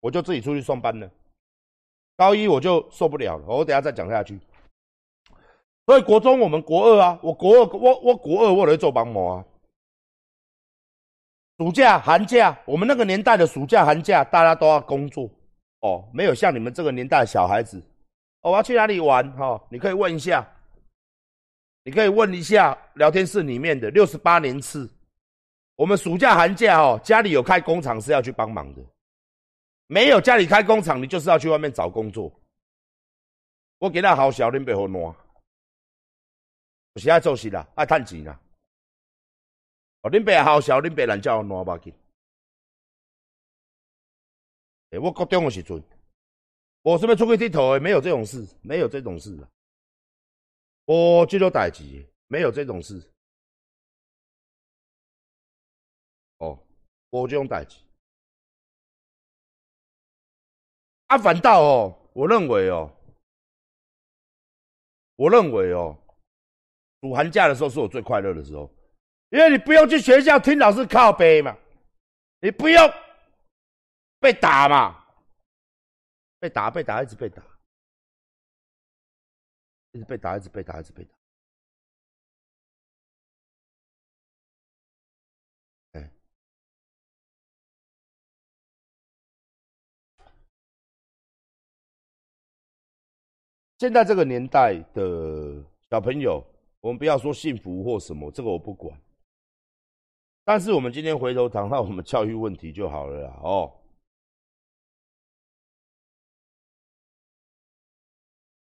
[0.00, 1.10] 我就自己出去上班了。
[2.16, 4.38] 高一我就受不了了，我等下再讲下去。
[5.86, 9.44] 所以国中我们国二啊，我国二我我国二我来做帮模啊。
[11.58, 15.30] 暑假寒假，我们那个年代的暑假寒假，大家都要工作
[15.80, 17.80] 哦，没有像你们这个年代小孩子，
[18.40, 19.62] 我要去哪里玩哈？
[19.70, 20.44] 你可以问一下，
[21.84, 24.90] 你可以问一下聊天室里面的六十八年次。
[25.76, 28.82] 我们暑假寒假哦，家里有开工厂是要去帮忙的，
[29.86, 32.32] 没有家里开工厂，你就是要去外面找工作。
[33.78, 35.14] 我给他好小，恁别好烂，
[36.94, 38.40] 有时爱做事啦，爱趁钱啦。
[40.02, 41.92] 哦，恁爸好小，恁爸难叫我烂吧去。
[44.90, 45.82] 诶，我高中的时阵，
[46.82, 47.80] 我是不是出去佚佗的？
[47.80, 49.48] 没有这种事，没有这种事的。
[50.86, 51.82] 我这种代志，
[52.28, 53.02] 没有这种事。
[56.38, 56.58] 哦，
[57.10, 57.78] 我这种代志，
[61.06, 62.90] 啊，反倒哦，我认为哦，
[65.16, 65.96] 我认为哦，
[67.02, 68.70] 暑寒假的时候是我最快乐的时候，
[69.30, 71.56] 因为你不用去学校听老师靠背嘛，
[72.40, 72.92] 你不用
[74.18, 75.04] 被打嘛，
[76.38, 77.42] 被打被打一直被打，
[79.92, 81.10] 一直被打一直被打一直被打。
[93.78, 96.42] 现在这个年代的小朋友，
[96.80, 98.98] 我们不要说幸福或什么，这个我不管。
[100.44, 103.40] 但是我们今天回头谈到我们教育问题就好了啦。
[103.42, 103.72] 哦，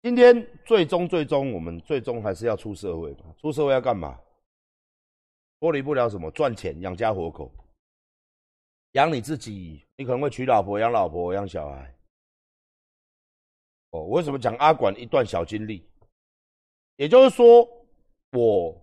[0.01, 3.33] 今天最终最终，我们最终还是要出社会嘛？
[3.37, 4.19] 出社会要干嘛？
[5.59, 6.31] 脱离不了什么？
[6.31, 7.51] 赚钱养家活口，
[8.93, 9.85] 养你自己。
[9.97, 11.95] 你可能会娶老婆、养老婆、养小孩。
[13.91, 15.85] 哦，我为什么讲阿管一段小经历？
[16.95, 17.67] 也就是说，
[18.31, 18.75] 我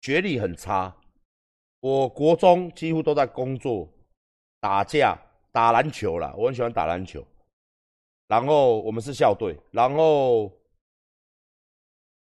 [0.00, 0.94] 学历很差，
[1.80, 3.88] 我国中几乎都在工作、
[4.60, 5.16] 打架、
[5.52, 6.34] 打篮球啦。
[6.36, 7.24] 我很喜欢打篮球，
[8.26, 10.50] 然后我们是校队，然后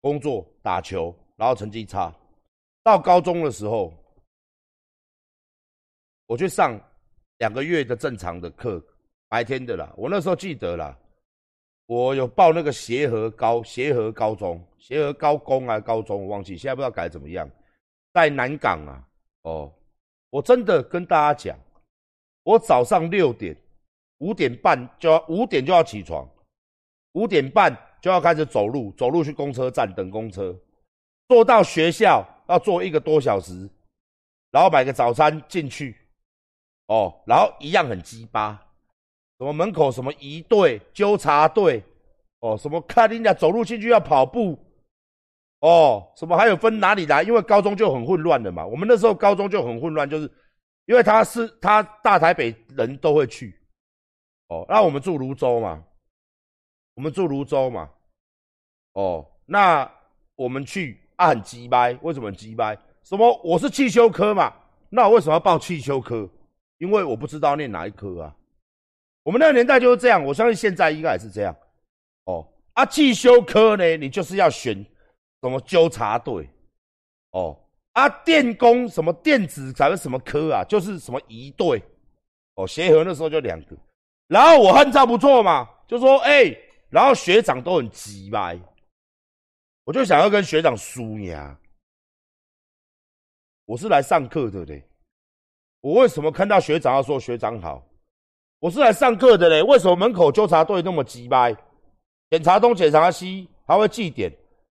[0.02, 2.14] 工作、打球，然后成绩差。
[2.82, 3.94] 到高中的时候，
[6.26, 6.80] 我去上
[7.38, 8.84] 两个月的正常的课，
[9.28, 9.94] 白天的啦。
[9.98, 10.98] 我那时候记得啦。
[11.90, 17.50] 我有报那个协和高协和高中、协和高工啊，高中我忘记，现在不知道改怎么样。
[18.14, 19.04] 在南港啊，
[19.42, 19.74] 哦，
[20.30, 21.58] 我真的跟大家讲，
[22.44, 23.58] 我早上六点、
[24.20, 26.30] 五点半就要五点就要起床，
[27.14, 30.56] 五点半就要开始走路，走路去公车站等公车，
[31.28, 33.68] 坐到学校要坐一个多小时，
[34.52, 35.98] 然后买个早餐进去，
[36.86, 38.64] 哦，然后一样很鸡巴。
[39.40, 41.82] 什么门口什么一队纠察队，
[42.42, 44.60] 哦，什么看人家走路进去要跑步，
[45.62, 47.24] 哦，什么还有分哪里来？
[47.24, 48.66] 因为高中就很混乱的嘛。
[48.66, 50.30] 我们那时候高中就很混乱，就是
[50.88, 53.58] 因为他是他大台北人都会去，
[54.50, 55.82] 哦，那我们住泸州嘛，
[56.96, 57.90] 我们住泸州嘛，
[58.92, 59.90] 哦，那
[60.36, 62.78] 我们去啊很鸡掰，为什么很鸡掰？
[63.04, 64.54] 什么我是汽修科嘛，
[64.90, 66.30] 那我为什么要报汽修科？
[66.80, 68.36] 因为我不知道念哪一科啊。
[69.24, 71.56] 我们那个年代就是这样，我相信现在应该也是这样。
[72.26, 74.76] 哦，啊，汽修科呢，你就是要选
[75.42, 76.50] 什么纠察队，
[77.32, 77.60] 哦，
[77.94, 81.82] 啊，电工什么电子咱们什么科啊，就是什么仪队，
[82.56, 83.76] 哦，协和那时候就两个，
[84.28, 86.56] 然后我汉照不错嘛，就说哎，
[86.90, 88.60] 然后学长都很急掰，
[89.84, 91.60] 我就想要跟学长输呀，
[93.66, 94.88] 我是来上课的嘞，
[95.82, 97.86] 我为什么看到学长要说学长好？
[98.60, 101.56] 我是来上课的嘞，为什么门口纠察队那么鸡掰？
[102.30, 104.30] 检查东检查西，还会记点，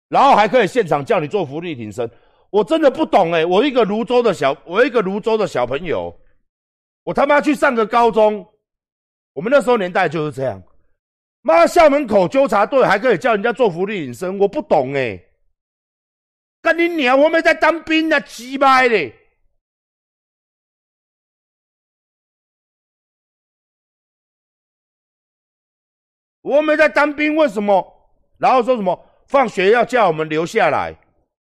[0.09, 2.09] 然后还可以现场叫你做福利挺身，
[2.51, 3.47] 我真的不懂哎！
[3.47, 6.15] 我一个泸州的小，我一个泸州的小朋友，
[7.03, 8.47] 我他妈去上个高中，
[9.33, 10.63] 我们那时候年代就是这样，
[11.41, 15.19] 妈校门口纠察队还可以叫人家做福利挺身，我不懂哎！
[16.61, 17.19] 干你娘！
[17.19, 19.15] 我没在当兵啊，鸡掰嘞！
[26.49, 27.87] 我没在当兵，为什么？
[28.39, 30.95] 然后说什么放学要叫我们留下来，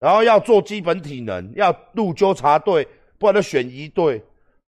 [0.01, 4.19] 然后要做基本体能，要入纠察队，不然就选一队。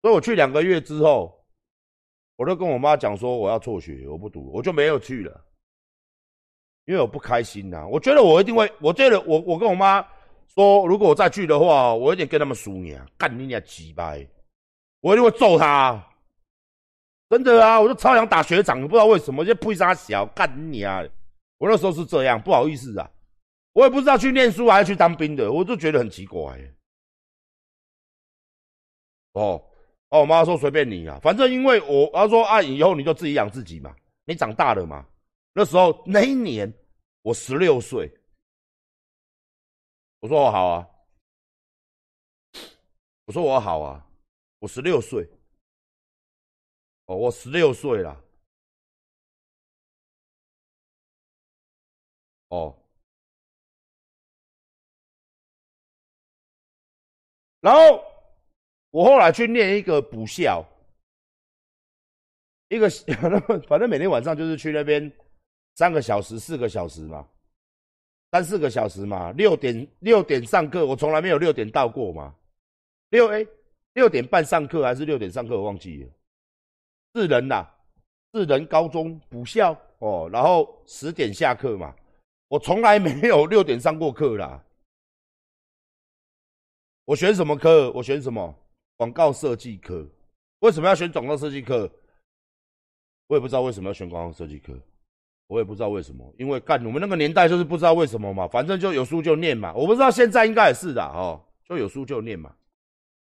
[0.01, 1.37] 所以我去两个月之后，
[2.37, 5.41] 我就跟我妈讲说我要辍学，我不读，我就没有去了，
[6.85, 7.85] 因为我不开心呐。
[7.85, 10.05] 我觉得我一定会，我觉得我我跟我妈
[10.53, 14.25] 说，如果我再去的话，我一定跟他们输你啊，干你俩鸡掰，
[15.01, 16.01] 我一定会揍他。
[17.29, 21.03] 真的啊，我就超想打学长，不知道为什么就配杀小干你啊！
[21.57, 23.09] 我那时候是这样，不好意思啊，
[23.73, 26.59] 我也不知道去念书还是去当兵的，我就觉得很奇怪。
[29.33, 29.61] 哦
[30.09, 35.05] 哦，我妈说随便你啊，反正因为我她说啊，以后你就自己养自己嘛，你长大了嘛。
[35.53, 36.71] 那时候那一年
[37.21, 38.13] 我十六岁，
[40.19, 40.87] 我说我好啊，
[43.25, 44.05] 我说我好啊，
[44.59, 45.27] 我十六岁。
[47.05, 48.21] 哦，我十六岁了。
[52.49, 52.75] 哦，
[57.59, 58.03] 然后
[58.91, 60.63] 我后来去念一个补校，
[62.69, 62.87] 一个
[63.67, 65.11] 反正每天晚上就是去那边
[65.75, 67.27] 三个小时、四个小时嘛，
[68.31, 72.35] 三四个小时嘛，六点六点上课，我从来没有六点到过嘛，
[73.09, 73.45] 六哎
[73.93, 76.09] 六点半上课还是六点上课，我忘记了。
[77.15, 77.65] 四人呐，
[78.33, 81.95] 四人高中补校哦，然后十点下课嘛。
[82.49, 84.61] 我从来没有六点上过课啦。
[87.05, 87.89] 我选什么科？
[87.93, 88.53] 我选什么
[88.97, 90.05] 广告设计科？
[90.59, 91.89] 为什么要选广告设计科？
[93.27, 94.77] 我也不知道为什么要选广告设计科，
[95.47, 96.29] 我也不知道为什么。
[96.37, 99.73] 因为干我们那个年代就是不知道为什么嘛，反正就有书就念嘛。
[99.73, 102.53] 我不知道现在应该也是的哦，就有书就念嘛，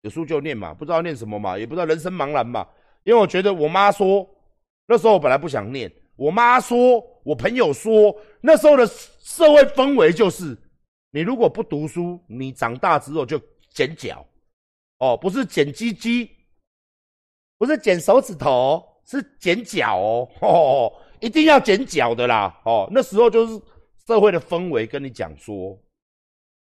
[0.00, 2.66] 有书就念嘛，不知道念什么嘛，也不知道人生茫然嘛。
[3.04, 4.28] 因为我觉得我妈说，
[4.86, 5.92] 那时候我本来不想念。
[6.14, 10.56] 我妈说，我朋友说，那时候的社会氛围就是，
[11.10, 14.24] 你如果不读书，你长大之后就剪脚，
[14.98, 16.30] 哦，不是剪鸡鸡，
[17.58, 23.60] 不是剪手指头，是剪脚哦，哦，一定要剪脚的啦，哦，那时候就是
[24.06, 25.76] 社会的氛围跟你讲说，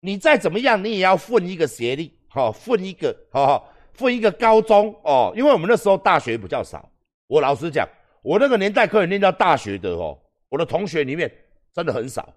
[0.01, 3.73] 你再怎么样，你也要混一个学历，好，混一个，好。
[3.97, 6.89] 分一个高中哦，因为我们那时候大学比较少。
[7.27, 7.89] 我老实讲，
[8.23, 10.17] 我那个年代可以念到大学的哦，
[10.49, 11.29] 我的同学里面
[11.73, 12.33] 真的很少，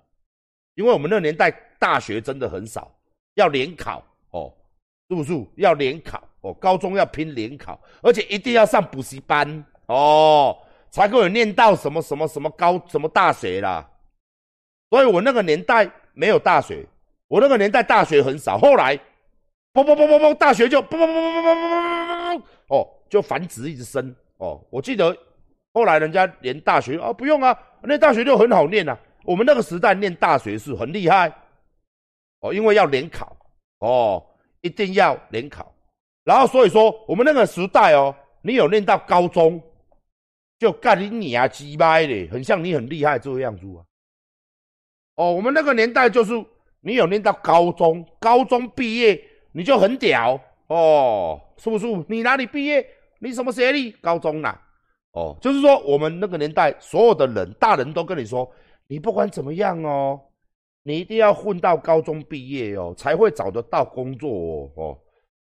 [0.74, 2.92] 因为我们那年代大学真的很少，
[3.36, 4.52] 要联考哦，
[5.10, 5.32] 是不是？
[5.58, 10.58] 要联考哦，高中要拼联考，而且一定要上补习班哦，
[10.90, 13.88] 才可以念到什么什么什么高什么大学啦。
[14.90, 16.84] 所以我那个年代没有大学，
[17.28, 19.00] 我那个年代大学很少，后来。
[19.74, 24.16] 嘣嘣嘣嘣嘣，大学就嘣嘣嘣嘣嘣嘣嘣嘣嘣嘣，哦，就繁殖一直生。
[24.38, 25.16] 哦，我记得
[25.74, 28.98] 后来人家连大学啊不用啊，那大学就很好念啊。
[29.26, 31.30] 我们那个时代念大学是很厉害，
[32.40, 33.36] 哦，因为要联考，
[33.80, 34.26] 哦，
[34.62, 35.72] 一定要联考。
[36.24, 39.62] 然后所以说我们那个时代哦，你有念到高中，
[40.58, 43.86] 就干你啊鸡巴的，很像你很厉害这个样子啊。
[45.16, 46.34] 哦，我们那个年代就是
[46.80, 49.22] 你有念到高中，高中毕业。
[49.52, 51.88] 你就很屌哦，是不是？
[52.08, 52.86] 你哪里毕业？
[53.20, 53.92] 你什么学历？
[53.94, 54.62] 高中啦。
[55.12, 58.50] 哦，就是说我们那个年代，所有的人，大人都跟你说，
[58.88, 60.22] 你不管怎么样哦，
[60.84, 64.72] 你一定要混到高中毕业哦，才会找得到工作哦。
[64.76, 64.98] 哦，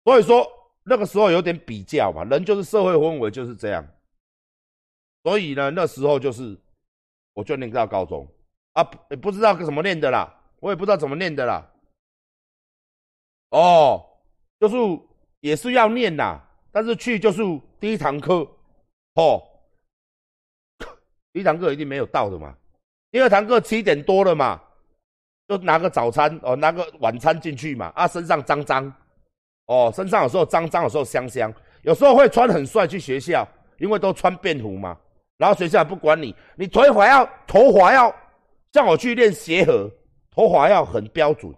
[0.04, 0.46] 所以说
[0.84, 3.88] 那个时候有点比较嘛，人就是社会氛围就是这样。
[5.24, 6.60] 所以呢，那时候就是
[7.34, 8.28] 我就念到高中
[8.74, 11.66] 啊，不不知道怎么念的啦，我也不知道怎么念的啦。
[13.54, 14.04] 哦，
[14.60, 14.76] 就是
[15.42, 17.44] 也是要念呐，但是去就是
[17.80, 18.48] 第一堂课，
[19.14, 19.42] 哦，
[21.32, 22.56] 第一堂课一定没有到的嘛。
[23.12, 24.60] 第二堂课七点多了嘛，
[25.48, 27.94] 就拿个早餐哦，拿个晚餐进去嘛。
[27.96, 28.92] 啊，身上脏脏，
[29.68, 34.98] 哦，身上有时候脏脏，有时候香香，有时候会穿很帅去学校，因为都穿便服嘛。
[35.38, 38.12] 然后学校不管你，你头发要头发要
[38.72, 39.88] 像我去练鞋盒，
[40.32, 41.54] 头发要很标准。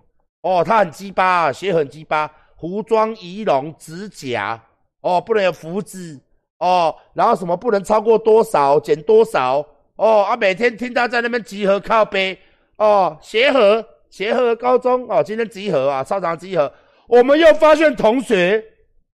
[0.45, 2.31] 哦，他很鸡巴啊，鞋很鸡巴，
[2.61, 4.61] 服装仪容、指甲，
[5.01, 6.21] 哦，不能有胡子，
[6.59, 9.65] 哦，然后什么不能超过多少，减多少，
[9.95, 12.37] 哦，啊，每天听他在那边集合靠背，
[12.77, 16.71] 哦，协和，协和高中，哦，今天集合啊，操场集合，
[17.07, 18.63] 我们又发现同学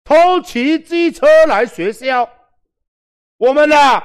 [0.04, 2.30] 偷骑机车来学校，
[3.38, 4.00] 我们呐，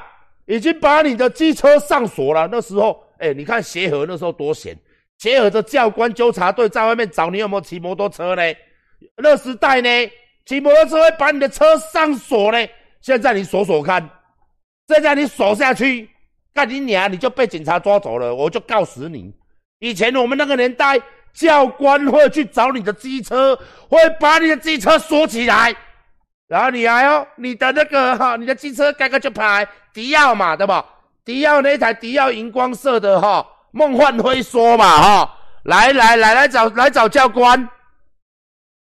[0.46, 2.48] 已经把你的机车上锁了。
[2.50, 4.74] 那时候，哎，你看协和那时候多闲。
[5.20, 8.42] 结合着教官纠察队在外面找你有没有骑摩托车呢？
[9.16, 9.88] 那时代呢，
[10.46, 12.58] 骑摩托车会把你的车上锁呢。
[13.02, 14.08] 现在你锁锁看，
[14.88, 16.08] 现在你锁下去，
[16.54, 19.30] 干你娘，你就被警察抓走了，我就告死你。
[19.78, 20.98] 以前我们那个年代，
[21.34, 23.54] 教官会去找你的机车，
[23.88, 25.74] 会把你的机车锁起来，
[26.48, 30.82] 然后你还要你的那个哈，你的机车盖个就牌迪奥嘛，对吧？
[31.26, 37.68] 迪奥那台迪奥荧光色的哈，梦幻灰说嘛哈，来来来来找来找教官，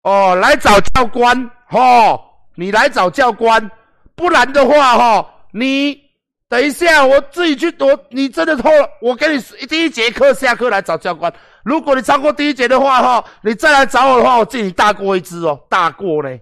[0.03, 2.19] 哦，来找教官哈，
[2.55, 3.71] 你来找教官，
[4.15, 6.03] 不然的话哈，你。
[6.49, 11.33] 等一下，我自己去我你真的偷了，我给你第一节课下课来找教官。
[11.63, 16.39] 如果你超过第一节的话，哈，你再来找我的话，我记你大过一只哦，大过呢，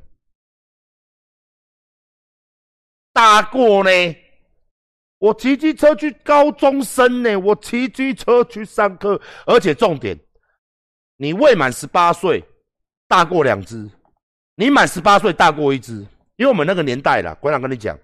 [3.13, 3.89] 大过呢。
[5.21, 10.17] 我骑机车去高中生呢，我骑机车去上课，而且重点，
[11.15, 12.43] 你未满十八岁，
[13.07, 13.87] 大过两只；
[14.55, 15.93] 你满十八岁，大过一只。
[16.37, 17.95] 因为我们那个年代了，馆长跟你讲，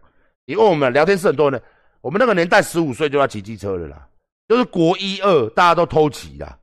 [0.46, 1.60] 因为我们聊天室很多人。
[2.02, 4.08] 我们那个年代十五岁就要骑机车了啦，
[4.48, 6.56] 就是国一二大家都偷骑啦，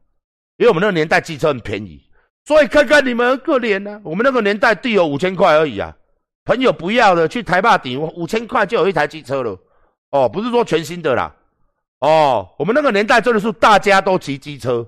[0.58, 2.00] 因为我们那个年代机车很便宜，
[2.44, 4.00] 所以看看你们可怜呢。
[4.04, 5.94] 我们那个年代地有五千块而已啊，
[6.44, 9.58] 朋友不要的去台霸顶五千块就有一台机车了，
[10.14, 11.34] 哦，不是说全新的啦，
[11.98, 14.86] 哦，我们那个年代真的是大家都骑机车，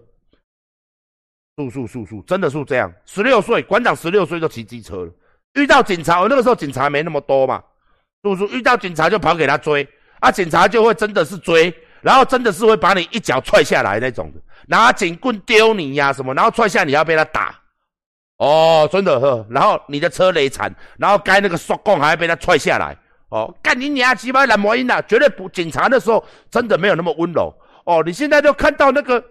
[1.56, 2.92] 速速速速，真的是这样。
[3.04, 5.12] 十六岁馆长十六岁就骑机车了，
[5.54, 7.60] 遇到警察，我那个时候警察没那么多嘛，
[8.22, 9.86] 叔叔遇到警察就跑给他追。
[10.18, 10.32] 啊！
[10.32, 17.54] 警察就会真的是追，然后真的是会把你一脚踹下来那种的，拿警棍丢你呀什么，然后踹下你要被他打，
[18.38, 22.96] 哦，真的呵，然后你的车雷惨，然后该那个刷棍还要被他踹下来，
[23.28, 25.02] 哦，干你娘鸡巴蓝魔音呐！
[25.02, 27.52] 绝对不，警察的时候真的没有那么温柔
[27.84, 28.02] 哦。
[28.06, 29.22] 你现在都看到那个，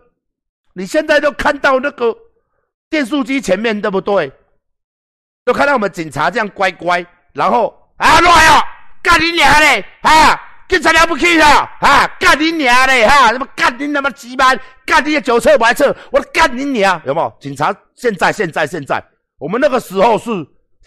[0.73, 2.15] 你现在都看到那个
[2.89, 4.31] 电视机前面对不对？
[5.45, 8.63] 都看到我们警察这样乖乖，然后啊乱哦，
[9.01, 10.41] 干你娘嘞啊！
[10.67, 11.77] 警察了不起啦！
[11.79, 13.05] 哈，干你娘嘞！
[13.05, 16.99] 哈，什么干你他妈鸡巴，干你的酒车白车，我干你娘！
[17.05, 17.31] 有没有？
[17.39, 19.01] 警察现在现在现在，
[19.37, 20.31] 我们那个时候是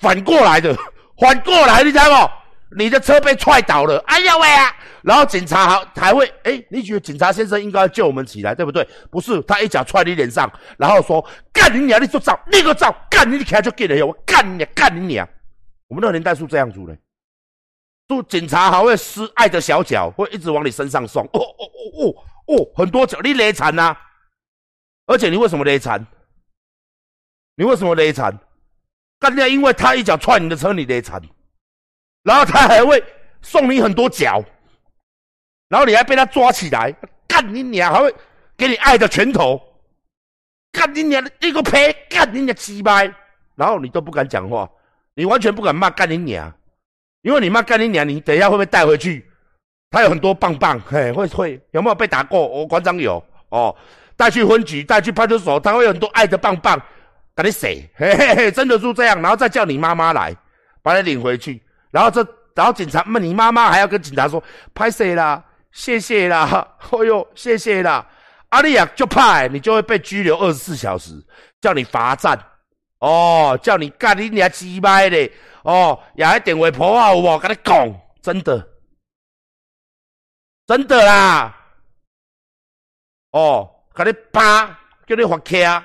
[0.01, 0.77] 反过来的，
[1.21, 2.33] 反过来，你知道不？
[2.77, 4.75] 你的车被踹倒了，哎呀喂啊！
[5.03, 8.87] 然后警察还还会，哎，你觉得警察先生应该救我们起来，对不对？
[9.11, 12.03] 不是，他一脚踹你脸上，然后说干你娘！
[12.03, 15.27] 你就照，立刻照，干你，你起来就给了，我干你，干你娘！
[15.87, 16.97] 我们那年代是这样子的。
[18.09, 21.25] 就警察还会施爱的小脚，会一直往你身上送。
[21.25, 23.97] 哦哦哦哦哦，很多脚，你勒残呐！
[25.07, 26.07] 而且你为什么勒残？
[27.57, 28.39] 你为什么勒残？
[29.21, 31.21] 干掉，因为他一脚踹你的车，你勒残。
[32.23, 33.03] 然后他还会
[33.43, 34.43] 送你很多脚，
[35.69, 36.95] 然后你还被他抓起来，
[37.27, 37.93] 干你娘！
[37.93, 38.15] 还会
[38.57, 39.61] 给你爱的拳头，
[40.73, 41.25] 干你娘！
[41.41, 41.95] 一个呸！
[42.09, 43.13] 干你娘鸡掰！
[43.55, 44.69] 然后你都不敢讲话，
[45.15, 46.53] 你完全不敢骂干你娘。
[47.23, 49.29] 因为你骂干你娘，你等一下会不会带回去？
[49.91, 52.47] 他有很多棒棒，嘿，会会有没有被打过？
[52.47, 53.75] 我馆长有哦，
[54.17, 56.81] 带去分局，带去派出所，他会有很多爱的棒棒，
[57.35, 60.37] 给你洗，嘿嘿嘿，真的是这样，然后再叫你妈妈来
[60.83, 61.61] 把你领回去，
[61.91, 64.43] 然后这，然后警察问你妈妈还要跟警察说
[64.75, 68.07] 拍谁啦，谢谢啦， 哎呦，谢谢啦，
[68.51, 71.13] 阿丽亚就派你就会被拘留二十四小时，
[71.61, 72.39] 叫你罚站，
[72.99, 75.31] 哦，叫你干你娘鸡掰的。
[75.63, 77.13] 哦，也喺电话婆啊！
[77.13, 78.69] 我跟你讲，真的，
[80.67, 81.55] 真的啦。
[83.33, 85.85] 哦，跟你扒，叫你罚卡。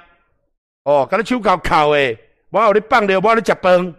[0.84, 2.18] 哦，跟你手铐铐诶，
[2.50, 3.96] 我有你放了，我你食饭。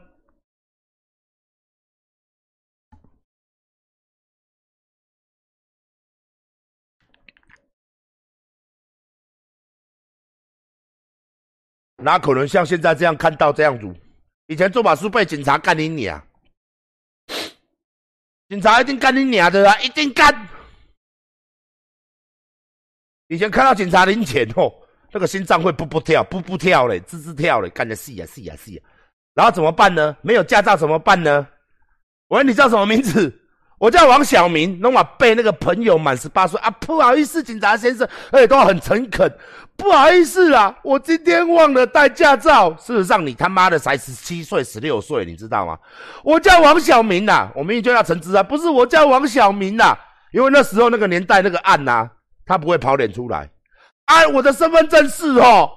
[11.97, 13.95] 哪可能像现在这样看到这样子？
[14.47, 16.23] 以前做法是被警察干你娘，
[18.49, 20.49] 警察一定干你娘的啊，一定干。
[23.29, 24.71] 以前看到警察领钱哦，
[25.11, 28.83] 那个心脏会噗噗跳，噗噗跳嘞，吱吱跳嘞，干的是呀是呀是呀。
[29.33, 30.15] 然后怎么办呢？
[30.21, 31.49] 没有驾照怎么办呢？
[32.29, 33.44] 我问你叫什么名字？
[33.79, 39.31] 我叫王小明，那么被那个朋友满十八岁啊，不好意思，警察先生，而且都很诚恳，
[39.77, 42.73] 不好意思啦，我今天忘了带驾照。
[42.75, 45.77] 事实上，你他妈的才十七岁、十六岁，你知道吗？
[46.23, 49.97] 我叫王小明呐，我明明就叫陈志啊，不是我叫王小明呐，
[50.33, 52.09] 因为那时候那个年代那个案呐，
[52.47, 53.51] 他不会跑脸出来。
[54.07, 55.69] 哎，我的身份证是哦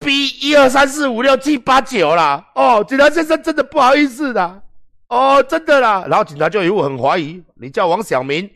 [0.00, 2.44] ，B 一二三四五六七八九啦。
[2.54, 4.62] 哦，警察先生，真的不好意思的。
[5.08, 8.50] 哦，真的啦，然后警察就有很怀疑，你叫王小明，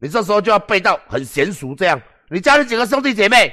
[0.00, 2.00] 你这时候就要背到很娴熟这样。
[2.28, 3.52] 你家里几个兄弟姐妹？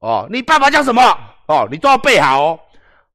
[0.00, 1.02] 哦，你爸爸叫什么？
[1.46, 2.42] 哦，你都要背好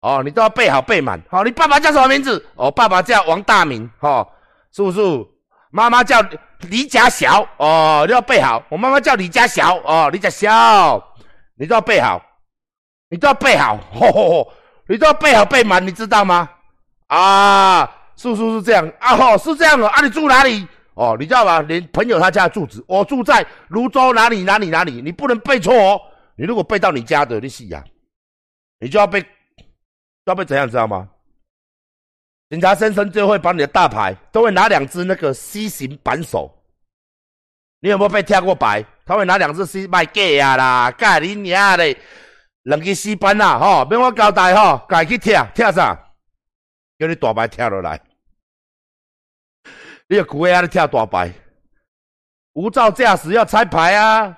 [0.01, 0.23] 哦。
[0.23, 1.21] 你都要背好背满。
[1.29, 2.45] 好，你爸爸叫什么名字？
[2.55, 3.89] 哦，爸爸叫王大明。
[3.99, 4.25] 哈，
[4.71, 5.27] 叔叔，
[5.69, 6.23] 妈妈叫
[6.69, 8.63] 李家小哦，你要背好。
[8.69, 11.03] 我妈妈叫李家小哦，李家小，
[11.57, 12.21] 你都要背好，
[13.09, 14.53] 你都要背好，吼吼吼，
[14.87, 16.47] 你都要背好背满，你知道吗？
[17.07, 20.67] 啊，叔叔是这样啊，吼是这样的，啊，你住哪里？
[20.95, 21.61] 哦，你知道吗？
[21.61, 26.01] 连朋友他家住址，我住在泸州哪里哪里哪里，你不能背错哦。
[26.35, 27.83] 你如果背到你家的，你死呀，
[28.79, 29.23] 你就要被，
[30.25, 31.07] 要被怎样，知道吗？
[32.49, 36.51] 警察先生就会把你的大牌，都会拿两只那个 C 型扳手。
[37.79, 38.83] 你有没有被跳过牌？
[39.05, 41.95] 他会拿两只 C 卖假啊啦，假你娘的，
[42.63, 45.95] 两个 C 扳呐，吼，免我交代吼，家去跳跳啥？
[46.97, 48.01] 叫你大牌跳落来。
[50.09, 51.33] 你要苦啊，你跳大牌，
[52.53, 54.37] 无照驾驶要拆牌啊！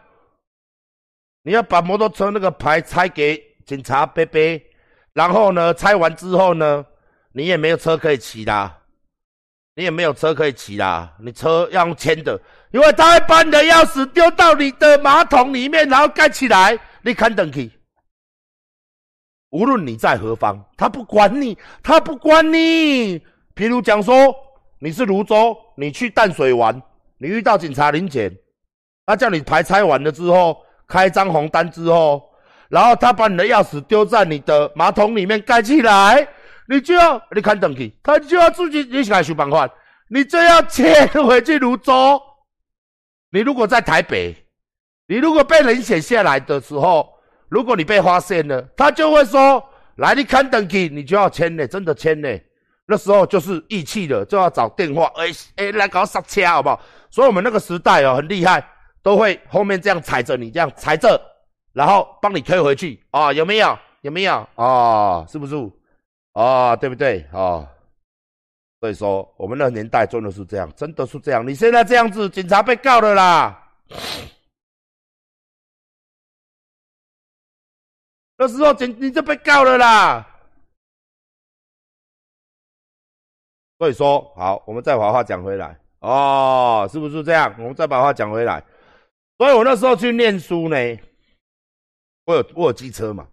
[1.44, 4.62] 你要把摩托车那个牌拆给警察背背，
[5.14, 6.86] 然后呢，拆完之后呢？
[7.32, 8.76] 你也没有车可以骑啦，
[9.76, 12.42] 你也没有车可以骑啦，你车要用牵的，
[12.72, 17.72] 因为他会把你的钥匙丢到你的马桶里面，然后盖起来，你看等去。
[19.52, 23.20] 无论你在何方，他不管你，他不管你。
[23.56, 24.36] 譬如讲说，
[24.80, 26.82] 你是泸州，你去淡水玩，
[27.18, 28.34] 你遇到警察临检，
[29.06, 30.58] 他叫你牌拆完了之后，
[30.88, 32.30] 开张红单之后，
[32.70, 36.28] 然后他把你的钥匙丢在你的马桶里面盖起来。
[36.72, 39.68] 你就要你看等去，他就要自己你起来想办法，
[40.10, 42.22] 你就要迁回去泸州。
[43.32, 44.36] 你如果在台北，
[45.08, 47.12] 你如果被人写下来的时候，
[47.50, 49.64] 如果你被发现了，他就会说：
[49.98, 52.30] 来，你看等去，你就要签呢，真的签呢。
[52.92, 55.28] 那时候就是义气的，就要找电话，哎
[55.58, 56.82] 哎，来搞刹车好不好？
[57.12, 58.68] 所以我们那个时代哦，很厉害，
[59.04, 61.22] 都会后面这样踩着你，这样踩着，
[61.72, 63.32] 然后帮你推回去啊？
[63.32, 63.78] 有没有？
[64.02, 64.48] 有没有？
[64.56, 65.24] 啊？
[65.30, 65.56] 是不是？
[66.34, 67.62] 啊，对不对啊？
[68.80, 71.48] 所以说，我们那个年代真的是这样，真的是这样。
[71.48, 73.72] 你现在这样子，警察被告了啦。
[78.36, 80.26] 那时候警你就被告了啦。
[83.80, 87.52] 所以说，好，我们再把话讲回来哦，是不是这样？
[87.58, 88.64] 我们再把话讲回来。
[89.40, 90.76] 所以我那时候去念书呢，
[92.26, 93.28] 我有我有机车嘛，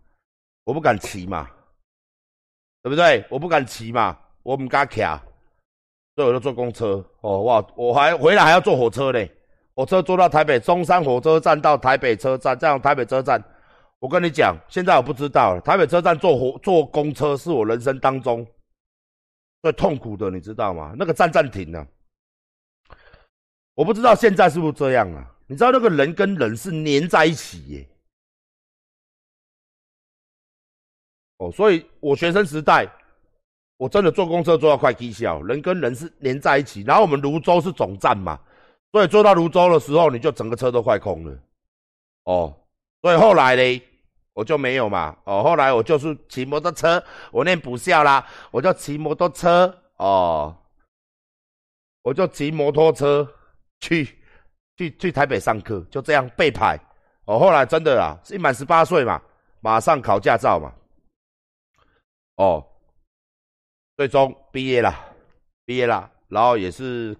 [0.64, 1.50] 我不敢骑嘛。
[2.82, 3.24] 对不对？
[3.28, 5.00] 我不敢骑嘛，我不敢骑，
[6.14, 7.04] 所以我就坐公车。
[7.20, 9.28] 哦哇，我还回来还要坐火车嘞，
[9.74, 13.42] 火车坐到台北中山火车站到台北车站，这样台北车站。
[13.98, 15.60] 我跟你讲，现在我不知道了。
[15.62, 18.46] 台北车站坐火坐公车是我人生当中
[19.66, 20.94] 最痛苦的，你知道吗？
[20.96, 21.84] 那个站站停呢，
[23.74, 25.28] 我不知道现在是不是这样啊？
[25.48, 27.88] 你知道那个人跟人是粘在一起耶。
[31.38, 32.88] 哦，所以我学生时代，
[33.76, 36.82] 我真的坐公车坐到快踢笑，人跟人是连在一起。
[36.82, 38.40] 然后我们泸州是总站嘛，
[38.92, 41.36] 所以坐到泸州的时候，你就整个车都快空了。
[42.22, 42.56] 哦，
[43.02, 43.82] 所以后来呢，
[44.36, 45.16] 我就没有嘛。
[45.24, 49.82] 哦，后来我就是骑摩托车，我念补校啦，我就骑摩托车。
[49.96, 50.54] 哦，
[52.02, 53.26] 我就骑摩托车
[53.80, 54.04] 去
[54.76, 56.78] 去去台北上课，就这样被排。
[57.24, 59.20] 哦，后来真的啦，一满十八岁嘛，
[59.60, 60.70] 马上考驾照嘛。
[62.36, 62.62] 哦，
[63.96, 64.94] 最终毕业了，
[65.64, 67.16] 毕业了，然后也是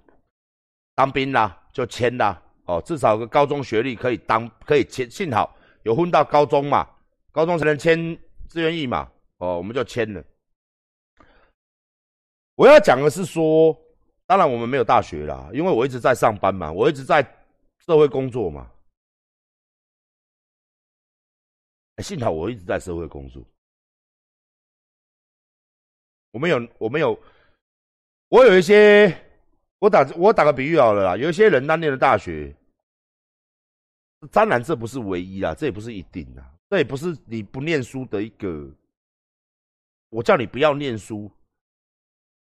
[0.94, 2.42] 当兵啦，就签啦。
[2.66, 5.10] 哦，至少个高中学历可以当，可以签。
[5.10, 6.86] 幸好有混到高中嘛，
[7.36, 7.98] 高中才能签
[8.48, 9.12] 志愿役嘛。
[9.36, 10.24] 哦，我们就签了。
[12.54, 13.78] 我要讲的是说，
[14.24, 17.22] 当然我们没有大学啦，因为我一直在上班嘛，我一直在
[17.86, 18.72] 社会工作嘛。
[22.02, 23.44] 幸好我一直在社会工作。
[26.30, 27.22] 我们有，我们有，
[28.28, 29.14] 我有一些，
[29.78, 32.56] 我打我打个比喻好了啦，有一些人他念了大学，
[34.32, 38.74] 当然这不是唯一啦，这也不是一定啦，这也不是你不念书的一个，
[40.08, 41.30] 我叫你不要念书，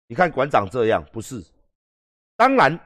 [0.06, 1.44] 你看馆长这样不是，
[2.36, 2.78] 当然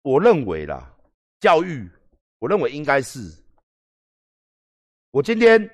[0.00, 0.90] 我认为啦，
[1.38, 1.90] 教育，
[2.38, 3.30] 我认为应该是，
[5.10, 5.70] 我今天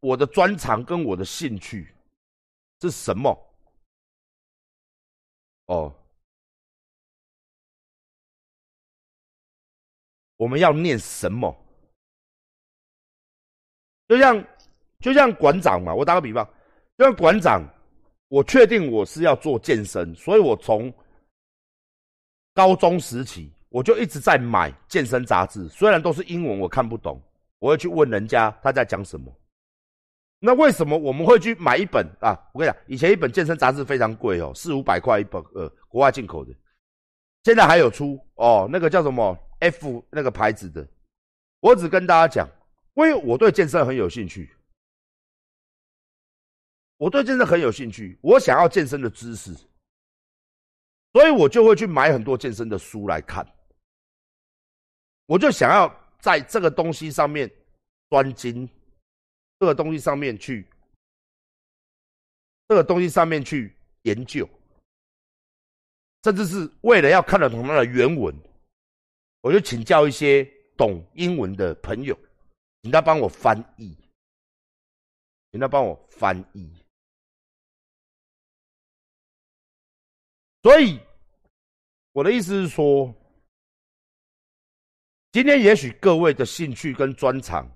[0.00, 1.94] 我的专长跟我的兴趣
[2.80, 3.54] 是什么？
[5.66, 5.94] 哦，
[10.36, 11.56] 我们要念什么？
[14.12, 14.44] 就像
[15.00, 16.46] 就像馆长嘛，我打个比方，
[16.98, 17.62] 就像馆长，
[18.28, 20.92] 我确定我是要做健身，所以我从
[22.52, 27.18] 高中时期我就一直在买健身杂志，虽然都是英文，我看不懂，
[27.58, 29.34] 我会去问人家他在讲什么。
[30.38, 32.38] 那为什么我们会去买一本啊？
[32.52, 36.52] 我跟你讲，以前一本健身杂志非常贵哦，四五百块一本，呃，国外进口的。
[37.44, 40.86] 现在还有出哦，那个叫什么 F 那个牌子的。
[41.60, 42.48] 我只跟大家讲，
[42.94, 44.54] 因为我对健身很有兴趣，
[46.98, 49.54] 我对健身很有兴趣，我想要健身的知识，
[51.12, 53.46] 所以我就会去买很多健身的书来看。
[55.26, 55.88] 我就想要
[56.20, 57.50] 在这个东西上面
[58.10, 58.68] 专精，
[59.58, 60.68] 这个东西上面去，
[62.68, 64.48] 这个东西上面去研究。
[66.24, 68.32] 甚至是为了要看得懂它的原文，
[69.40, 70.44] 我就请教一些
[70.76, 72.16] 懂英文的朋友，
[72.82, 73.96] 请他帮我翻译，
[75.50, 76.68] 请他帮我翻译。
[80.62, 81.00] 所以
[82.12, 83.14] 我的意思是说，
[85.30, 87.70] 今天也许各位的兴趣跟专长，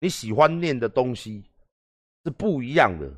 [0.00, 1.44] 你喜欢念的东西
[2.24, 3.08] 是不一样的。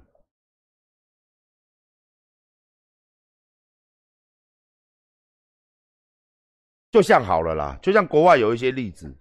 [6.90, 9.14] 就像好了啦，就像国外有一些例子，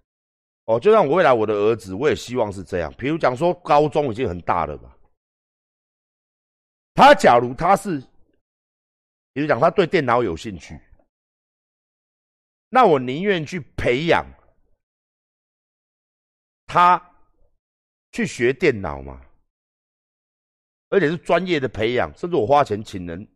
[0.70, 2.94] 哦，就像我未来我的儿子，我也希望是这样。
[2.96, 4.96] 比如讲说，高中已经很大了吧，
[6.94, 8.00] 他假如他是，
[9.34, 10.80] 比如讲他对电脑有兴趣，
[12.70, 14.24] 那我宁愿去培养
[16.68, 17.04] 他
[18.12, 19.20] 去学电脑嘛，
[20.90, 23.28] 而且是专业的培养，甚至我花钱请人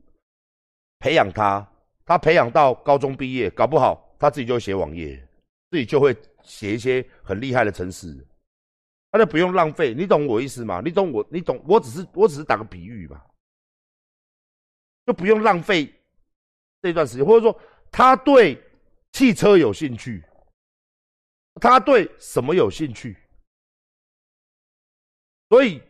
[0.99, 1.67] 培养他，
[2.05, 4.15] 他培养到高中毕业，搞不好。
[4.19, 5.17] 他自己就会写网页，
[5.71, 8.27] 自己就会写一些很厉害的程式，
[9.11, 9.93] 他就不用浪费。
[9.93, 10.81] 你懂我意思吗？
[10.83, 11.25] 你懂我？
[11.31, 11.63] 你懂？
[11.67, 13.25] 我只是我只是打个比喻嘛，
[15.05, 15.91] 就不用浪费
[16.81, 17.25] 这段时间。
[17.25, 18.61] 或者说，他对
[19.13, 20.23] 汽车有兴趣，
[21.61, 23.17] 他对什么有兴趣？
[25.49, 25.81] 所以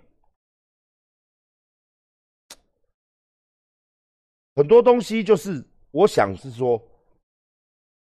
[4.55, 6.81] 很多东西就是，我想是说。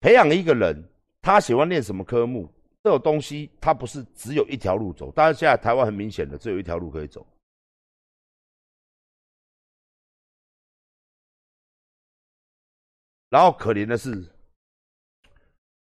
[0.00, 0.88] 培养一个人，
[1.20, 2.50] 他喜欢练什么科目，
[2.82, 5.12] 这种东西他不是只有一条路走。
[5.14, 7.26] 但是现在台湾很明显的，只有一条路可以走。
[13.28, 14.26] 然后可怜的是，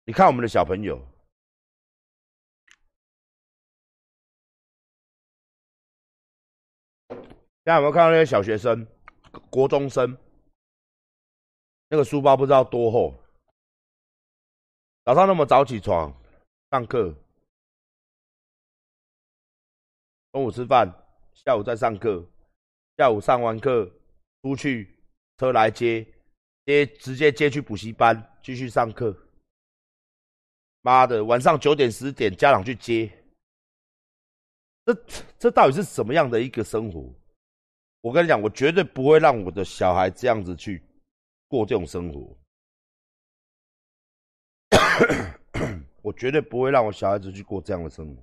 [0.05, 1.01] 你看我们的小朋友，
[7.65, 8.87] 大家有没有看到那些小学生、
[9.49, 10.15] 国中生，
[11.89, 13.22] 那个书包不知道多厚？
[15.05, 16.15] 早上那么早起床
[16.71, 17.13] 上课，
[20.31, 20.89] 中午吃饭，
[21.35, 22.25] 下午再上课，
[22.97, 23.91] 下午上完课
[24.43, 24.97] 出去
[25.39, 26.07] 车来接，
[26.67, 29.13] 接直接接去补习班继续上课。
[30.83, 33.11] 妈的，晚上九点十点家长去接，
[34.85, 34.95] 这
[35.37, 37.13] 这到底是什么样的一个生活？
[38.03, 40.81] 我跟你讲，我绝对不会让我的小孩这样子去
[41.49, 42.37] 过这种生活。
[46.03, 48.23] 我绝对不会让我小孩子去过这样的生活。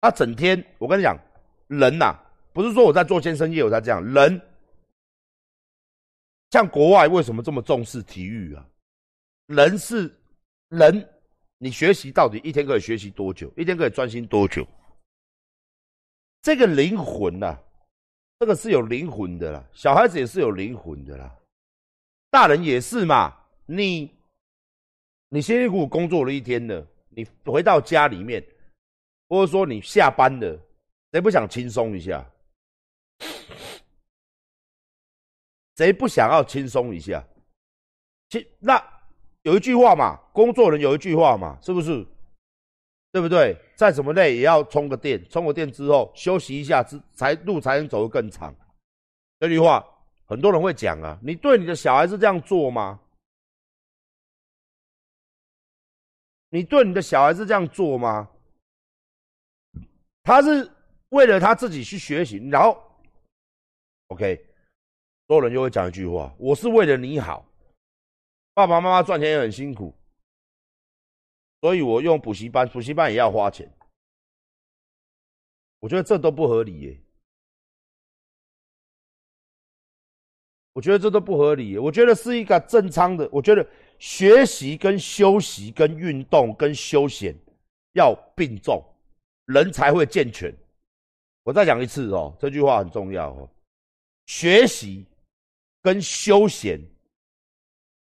[0.00, 1.18] 他整天，我跟你讲，
[1.68, 2.14] 人呐，
[2.52, 4.04] 不是说我在做健身业我才这样。
[4.04, 4.40] 人
[6.50, 8.68] 像国外为什么这么重视体育啊？
[9.46, 10.14] 人是
[10.68, 11.08] 人，
[11.56, 13.50] 你学习到底一天可以学习多久？
[13.56, 14.66] 一天可以专心多久？
[16.42, 17.58] 这个灵魂呐。
[18.38, 21.34] 这个是有灵魂的啦，小孩子也是有灵魂的啦，
[22.30, 23.34] 大人也是嘛。
[23.66, 24.10] 你
[25.28, 28.44] 你辛辛苦苦工作了一天了，你回到家里面，
[29.28, 30.60] 或者说你下班了，
[31.12, 32.24] 谁不想轻松一下？
[35.76, 37.24] 谁不想要轻松一下？
[38.28, 38.82] 其那
[39.42, 42.06] 有一句话嘛，工作人有一句话嘛，是不是？
[43.14, 43.56] 对不对？
[43.76, 48.52] 再怎么累也要充个电，充个电之后休息一下，之才路才能走得更长。
[49.38, 49.86] 这句话
[50.26, 53.00] 很多人会讲啊，你对你的小孩是这样做吗？
[56.48, 58.28] 你对你的小孩是这样做吗？
[60.24, 60.68] 他是
[61.10, 62.76] 为了他自己去学习，然后
[64.08, 64.44] ，OK，
[65.28, 67.46] 所有人就会讲一句话：我是为了你好，
[68.54, 69.94] 爸爸妈妈赚钱也很辛苦。
[71.64, 73.66] 所以我用补习班，补习班也要花钱，
[75.78, 77.00] 我觉得这都不合理耶。
[80.74, 83.26] 我觉得这都不合理，我觉得是一个正常的。
[83.32, 83.66] 我觉得
[83.98, 87.34] 学习跟休息、跟运动、跟休闲
[87.94, 88.84] 要并重，
[89.46, 90.54] 人才会健全。
[91.44, 93.48] 我再讲一次哦，这句话很重要哦。
[94.26, 95.06] 学习
[95.80, 96.78] 跟休闲、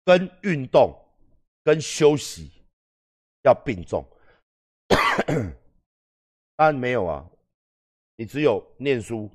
[0.06, 0.96] 跟运动、
[1.64, 2.52] 跟休息。
[3.48, 4.06] 要并重，
[6.58, 7.26] 当 然没有啊，
[8.18, 9.32] 你只有念书，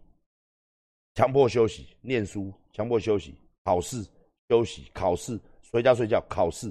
[1.14, 3.34] 强迫休息，念书，强迫休息，
[3.64, 4.06] 考试，
[4.50, 5.40] 休息，考试，
[5.72, 6.70] 回家睡觉，考试，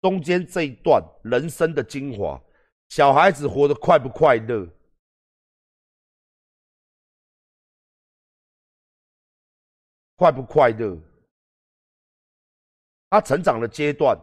[0.00, 2.42] 中间这一段人生的精华，
[2.88, 4.68] 小孩子活得快不快乐？
[10.16, 10.98] 快不快乐？
[13.10, 14.18] 他成长的阶段，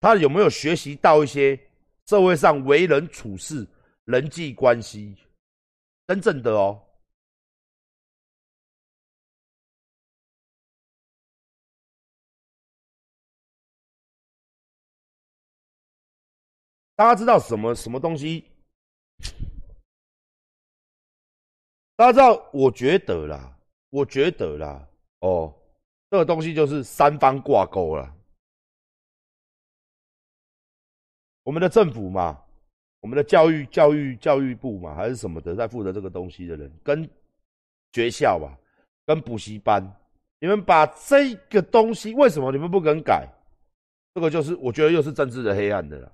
[0.00, 1.58] 他有没有学习到一些
[2.06, 3.66] 社会上为人处事、
[4.04, 5.16] 人际关系？
[6.06, 6.80] 真正的哦。
[16.94, 18.44] 大家知道什么什么东西？
[21.96, 22.50] 大家知道？
[22.52, 23.58] 我觉得啦，
[23.90, 24.88] 我觉得啦，
[25.18, 25.52] 哦，
[26.08, 28.15] 这个东西就是三方挂钩了。
[31.46, 32.42] 我们的政府嘛，
[32.98, 37.08] 我们的教育教育教育部嘛，还是什么的，在负责这个东西的人，跟
[37.92, 38.58] 学校吧，
[39.06, 39.80] 跟补习班，
[40.40, 43.28] 你们把这个东西，为什么你们不肯改？
[44.12, 46.12] 这个就是我觉得又是政治的黑暗的了。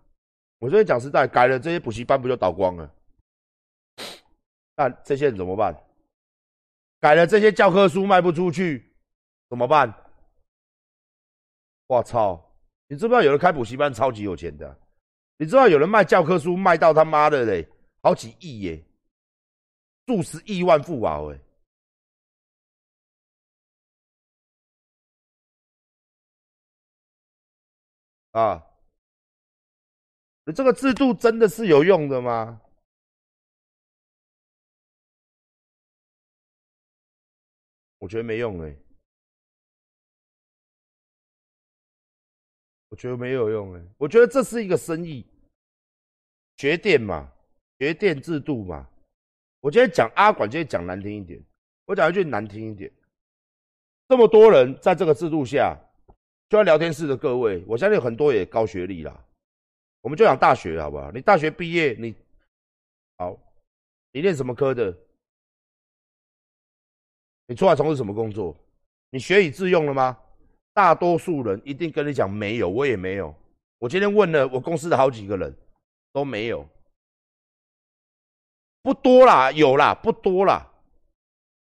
[0.58, 2.94] 我这边讲实在，改了这些补习班不就倒光了？
[4.76, 5.74] 那这些人怎么办？
[7.00, 8.92] 改了这些教科书卖不出去，
[9.48, 9.90] 怎么办？
[11.86, 12.38] 我操！
[12.86, 14.78] 你知不知道有人开补习班超级有钱的？
[15.36, 17.68] 你知道有人卖教科书卖到他妈的嘞，
[18.00, 18.84] 好几亿耶，
[20.06, 21.40] 数十亿万富豪哎！
[28.32, 28.66] 啊！
[30.44, 32.60] 你这个制度真的是有用的吗？
[37.98, 38.76] 我觉得没用哎，
[42.92, 45.24] 我觉得没有用哎，我觉得这是一个生意，
[46.58, 47.32] 绝电嘛，
[47.78, 48.86] 绝电制度嘛。
[49.60, 51.42] 我今天讲阿管，今天讲难听一点，
[51.86, 52.92] 我讲一句难听一点，
[54.08, 55.74] 这么多人在这个制度下，
[56.50, 59.24] 就在聊天室的各位，我相信很多也高学历啦。
[60.02, 61.10] 我们就讲大学好不好？
[61.12, 62.14] 你大学毕业，你
[63.16, 63.38] 好，
[64.12, 64.94] 你念什么科的？
[67.46, 68.54] 你出来从事什么工作？
[69.08, 70.18] 你学以致用了吗？
[70.72, 73.34] 大多数人一定跟你讲没有，我也没有。
[73.78, 75.54] 我今天问了我公司的好几个人，
[76.12, 76.68] 都没有，
[78.82, 80.68] 不多啦，有啦，不多啦。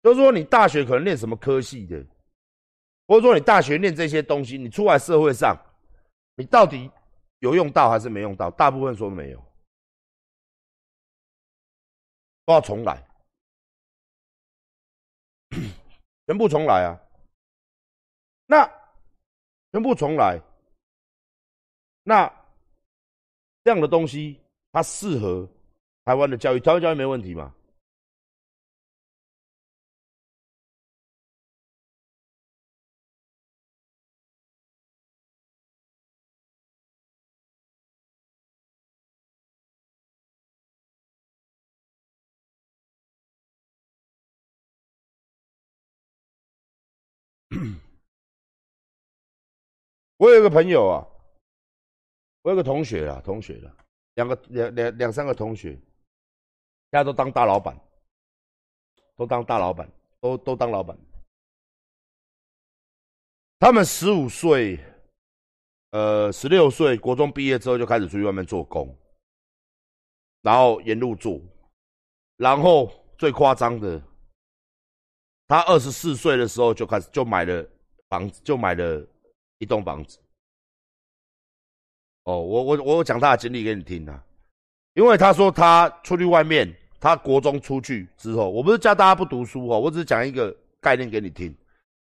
[0.02, 2.04] 就是说你大学可能念什么科系的，
[3.06, 5.56] 或者说你大学念这些东西，你出来社会上，
[6.36, 6.90] 你到底？
[7.40, 8.50] 有用到还是没用到？
[8.52, 9.38] 大部分说没有，
[12.46, 13.06] 都要重来，
[16.26, 16.96] 全部重来啊！
[18.46, 18.66] 那
[19.74, 20.40] 全部重来，
[22.04, 22.32] 那
[23.64, 24.38] 这样的东西
[24.70, 25.48] 它适合
[26.04, 27.52] 台湾的教育，台湾教育没问题吗？
[50.24, 51.04] 我有一个朋友啊，
[52.40, 53.76] 我有个同学啊，同学了，
[54.14, 55.78] 两个两两两三个同学，
[56.88, 57.78] 大家都当大老板，
[59.16, 59.86] 都当大老板，
[60.20, 60.98] 都都当老板。
[63.58, 64.82] 他们十五岁，
[65.90, 68.96] 呃，十六岁，国中毕业之后就开始出去外面做工，
[70.40, 71.38] 然后沿路做，
[72.38, 74.02] 然后最夸张的。
[75.46, 77.68] 他二十四岁的时候就开始就买了
[78.08, 79.06] 房子，就买了
[79.64, 80.18] 一栋房子。
[82.24, 84.22] 哦，我我我讲他的经历给你听啊，
[84.92, 91.54] 因为他说他出去外面，他国中出去之后，我不是教大家不读书哦，我只是讲一个概念给你听。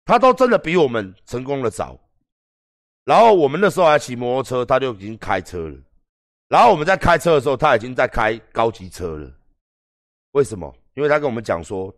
[0.04, 1.98] 他都真的比我们成功的早，
[3.04, 5.76] 然后我们那时候还骑摩托车，他就已经开车了。
[6.48, 9.30] 然后我们在开车的时候，他已经在开高级车了。
[10.32, 10.74] 为什么？
[10.94, 11.92] 因为他跟我们讲说。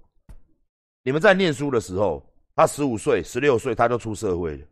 [1.05, 2.25] 你们在念书的时候，
[2.55, 4.67] 他十五岁、十六岁，他就出社会了。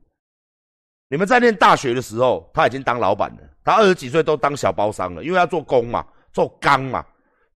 [1.10, 3.38] 你们在念大学的时候，他已经当老板了。
[3.64, 7.04] 他二十几岁都当小包商了，因为要做工嘛，做钢嘛，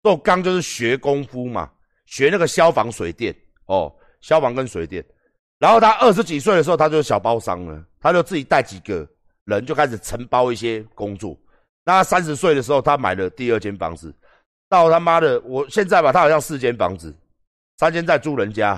[0.02, 1.70] 做钢就是学功夫嘛，
[2.06, 3.34] 学那个消防水电
[3.66, 3.90] 哦，
[4.20, 5.02] 消防跟水电。
[5.58, 9.08] 然后他二十几岁的时候，他就是小包商了，他就自己带几个
[9.44, 11.38] 人就开始承包一些工作。
[11.84, 14.12] 那他三十岁的时候，他买了第二间房子，
[14.68, 17.14] 到他妈的，我现在吧，他好像四间房子。
[17.78, 18.70] 三间在租人家，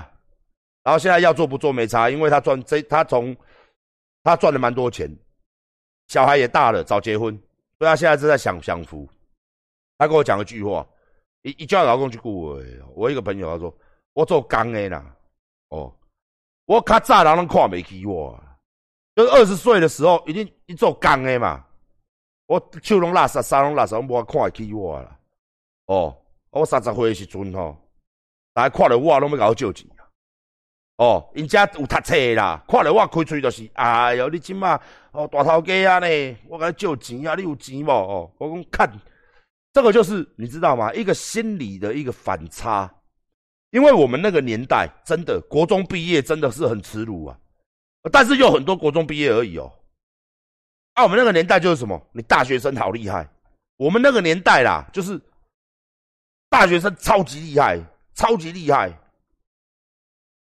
[0.83, 3.35] 然后现在要做不做没差，因为他赚这他从
[4.27, 5.09] 他赚了蛮多钱，
[6.09, 7.33] 小孩也大了，早结婚，
[7.79, 9.07] 所以他现在正在享享福。
[9.97, 10.85] 他跟我讲一句话，
[11.43, 12.61] 一一叫老公去雇我，
[12.93, 13.73] 我一个朋友他说
[14.11, 15.15] 我做工的啦，
[15.69, 15.95] 哦，
[16.65, 18.37] 我较早人拢看袂起我，
[19.15, 21.65] 就是二十岁的时候，已经一做工的嘛，
[22.47, 25.17] 我手拢垃圾，衫拢垃圾，拢无看会起我啦。
[25.85, 27.77] 哦，我三十岁的时阵吼，
[28.53, 29.89] 大家看到我拢要甲我借钱。
[30.97, 34.73] 哦，因家有读册啦，看到我开喙就是，哎哟，你即马
[35.11, 37.91] 哦大头家啊呢，我甲你借钱啊，你有钱无？
[37.91, 38.99] 哦，我讲看，
[39.71, 40.91] 这个就是你知道吗？
[40.93, 42.91] 一个心理的一个反差，
[43.69, 47.37] 因为我们那个年代真的国中毕业真的是很耻辱啊，
[48.11, 49.71] 但是有很多国中毕业而已哦。
[50.95, 52.01] 啊，我们那个年代就是什么？
[52.11, 53.29] 你大学生好厉害，
[53.77, 55.21] 我们那个年代啦，就是
[56.49, 57.79] 大学生超级厉害，
[58.15, 58.91] 超级厉害，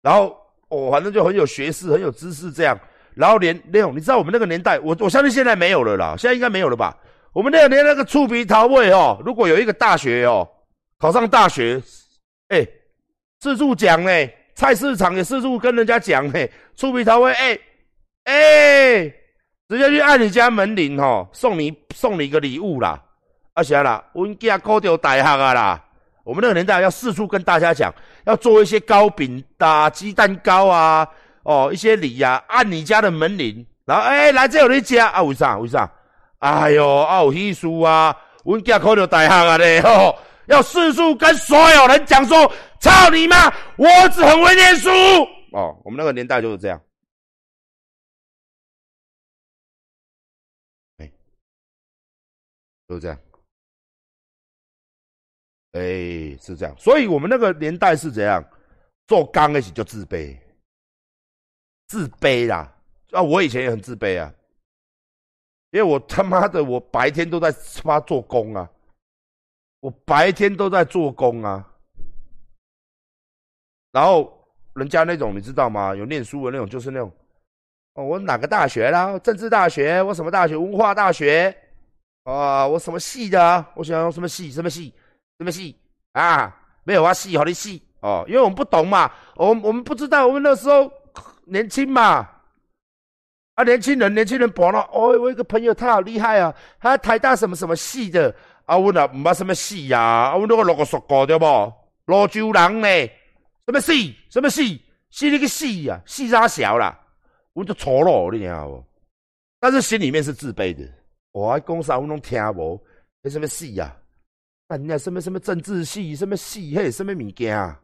[0.00, 0.43] 然后。
[0.74, 2.78] 哦，反正就很有学识，很有知识这样，
[3.14, 6.96] 然后连那种，你知道我们那个年代，我我相信现在没有了啦，现在应该没有了吧？
[7.32, 10.48] 我们那个连那个触鼻桃味哦，如果有一个大学哦，
[10.98, 11.80] 考上大学，
[12.48, 12.66] 哎，
[13.40, 17.58] 自助奖哎，菜市场也自助跟人家讲哎，触鼻桃味哎
[18.24, 19.04] 哎，
[19.68, 23.02] 直接去按你家门铃哦，送你送你一个礼物啦，
[23.54, 25.84] 啊，啥啦，我囝考到大学啊啦。
[26.24, 27.92] 我们那个年代要四处跟大家讲，
[28.26, 31.06] 要做一些糕饼、打鸡蛋糕啊，
[31.42, 35.22] 哦，一些礼呀，按你家的门铃，然后哎，来这有你家啊？
[35.22, 35.58] 为啥？
[35.58, 35.90] 为啥？
[36.38, 38.14] 哎呦，啊有秘书啊，
[38.44, 42.50] 我家考到大学啊嘞， 吼，要四处跟所有人讲说，
[42.80, 44.90] 操你妈，我只很会念书
[45.52, 45.76] 哦。
[45.84, 46.80] 我们那个年代就是这样，
[50.98, 51.10] 哎，
[52.88, 53.18] 就是这样。
[55.74, 58.42] 哎，是这样，所以我们那个年代是怎样
[59.08, 60.36] 做钢那些就自卑，
[61.88, 62.72] 自卑啦
[63.10, 63.20] 啊！
[63.20, 64.32] 我以前也很自卑啊，
[65.72, 68.70] 因为我他妈的我白天都在他妈做工啊，
[69.80, 71.68] 我白天都在做工啊，
[73.90, 74.32] 然后
[74.74, 75.92] 人家那种你知道吗？
[75.92, 77.12] 有念书的那种，就是那种
[77.94, 79.18] 哦，我哪个大学啦？
[79.18, 80.00] 政治大学？
[80.02, 80.56] 我什么大学？
[80.56, 81.52] 文化大学？
[82.22, 83.66] 啊，我什么系的？
[83.74, 84.52] 我想要什么系？
[84.52, 84.94] 什么系？
[85.38, 85.76] 什么戏
[86.12, 86.54] 啊？
[86.84, 90.90] 没有啊，戏好的戏哦，因为我们不懂嘛，我我们不知道，我们那时候
[91.46, 92.28] 年轻嘛，
[93.54, 98.34] 啊，年轻人，年轻人博了哦，我一个朋友他好厉害啊，他台大什么什么系的
[98.66, 101.72] 啊，我那唔捌什么戏呀，啊，我那个六个说过对不？
[102.04, 102.88] 罗州人呢？
[103.66, 104.14] 什么戏？
[104.28, 104.82] 什么戏？
[105.08, 107.00] 戏那个戏呀，戏啥小啦？
[107.54, 108.84] 我就错了，你知道不？
[109.58, 110.86] 但是心里面是自卑的，
[111.32, 112.78] 我还讲啥我拢听无，
[113.22, 113.96] 那什么戏呀？
[114.76, 117.80] 你什么什么政治系，什么系，嘿，什么物件啊？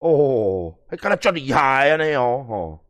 [0.00, 2.80] 哦，还跟他较厉害啊，那哦，哦，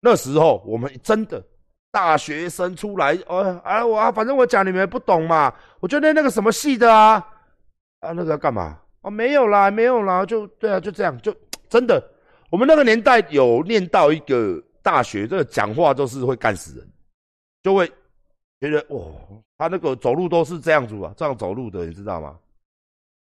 [0.00, 1.44] 那时候我们真的
[1.92, 5.54] 大学生出来，哦，啊，我啊反正我讲你们不懂嘛。
[5.80, 7.24] 我觉得那个什么系的啊，
[8.00, 8.80] 啊，那个干嘛？
[9.02, 11.34] 哦，没有啦，没有啦，就对啊，就这样，就
[11.68, 12.02] 真的，
[12.50, 16.90] 我们那个年代有念到一个大学，这个讲话都是会干死人，
[17.62, 17.90] 就会。
[18.62, 22.38] 觉得哦，他那个走路都是这样子啊，这样走路的，你知道吗？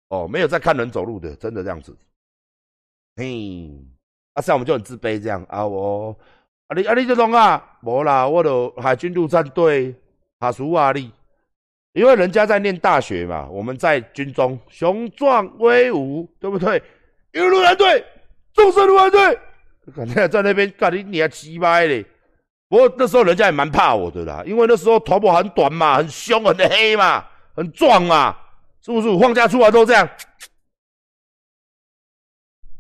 [0.10, 1.98] 哦，没有在看人走路的，真的这样子。
[3.16, 3.72] 嘿，
[4.34, 6.16] 啊，像我们就很自卑这样啊，我
[6.68, 9.96] 啊你啊你这种啊，无啦，我的海军陆战队
[10.40, 11.12] 哈苏瓦利，
[11.94, 16.80] 因为人家在念大学嘛，我们在军中雄壮威武，对不对？
[17.34, 18.06] 一陆战队，
[18.54, 19.40] 重视陆战队，
[19.96, 22.06] 肯定在那边干你你还鸡掰嘞。
[22.70, 28.38] 不过那时候人家也蛮怕我的啦，因为那时候头发很短嘛，很凶，很黑嘛，很壮嘛，
[28.82, 29.20] 是不是？
[29.20, 30.08] 放假出来都这样，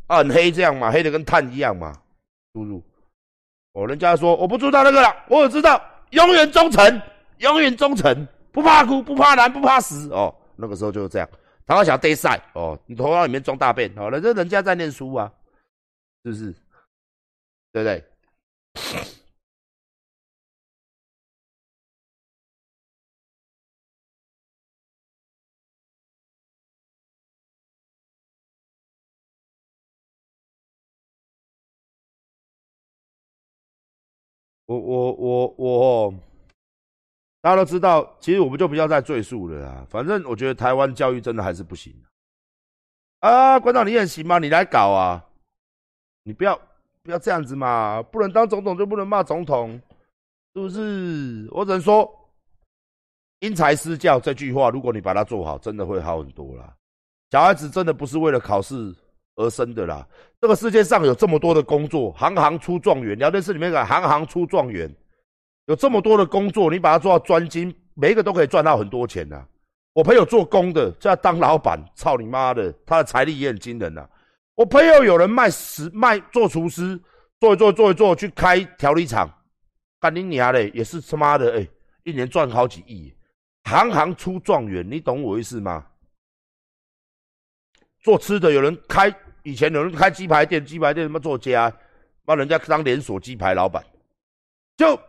[0.06, 1.92] 啊，很黑这样嘛，黑的跟炭一样嘛，
[2.54, 2.84] 叔叔。
[3.74, 5.82] 哦，人家说我不知道那个了，我只知道，
[6.12, 7.02] 永远忠诚，
[7.38, 10.10] 永远忠诚，不怕苦，不怕难，不怕死。
[10.12, 11.28] 哦，那个时候就是这样。
[11.66, 15.32] 他要想要 day 赛，哦，你头脑里面装大便，哦，那这人家在念书啊，
[16.24, 16.52] 是不是？
[17.72, 18.04] 对不对？
[34.70, 36.14] 我我我我，
[37.42, 39.84] 大家都知道，其实我们就不要再赘述了啊。
[39.90, 41.92] 反正我觉得台湾教育真的还是不行
[43.22, 43.60] 啊。
[43.60, 44.38] 馆长你也行吗？
[44.38, 45.26] 你来搞啊！
[46.22, 46.56] 你不要
[47.02, 49.72] 不要这样子嘛，不能当总统就不能骂总统，
[50.54, 51.48] 是不是？
[51.50, 52.08] 我只能说，
[53.40, 56.72] 因材施教这句话，如果你把它做好，真的会好很多啦。
[57.32, 58.96] 小孩子真的不是为了考试。
[59.40, 60.06] 而生的啦，
[60.42, 63.18] 这个世界上有这么多的工作，行行出状元。
[63.18, 64.94] 聊天室里面讲行行出状元，
[65.66, 69.48] 有这么多的工作，你把它做到专精，每一个都可以赚到很多钱呐。
[69.94, 74.08] 我朋友做工的，叫他当老板，操你妈的，他的财力也很惊人呐。
[74.56, 77.00] 我朋友有人卖食卖做厨师，
[77.40, 79.30] 做一做做一做去开调理厂，
[80.02, 81.66] 干你娘嘞，也是他妈的哎，
[82.04, 83.14] 一年赚好几亿，
[83.64, 85.86] 行行出状元，你懂我意思吗？
[88.02, 89.14] 做吃的有人开，
[89.44, 91.76] 以前有人开鸡排店，鸡排店什么做家，
[92.26, 93.84] 帮人家当连锁鸡排老板，
[94.78, 95.00] 就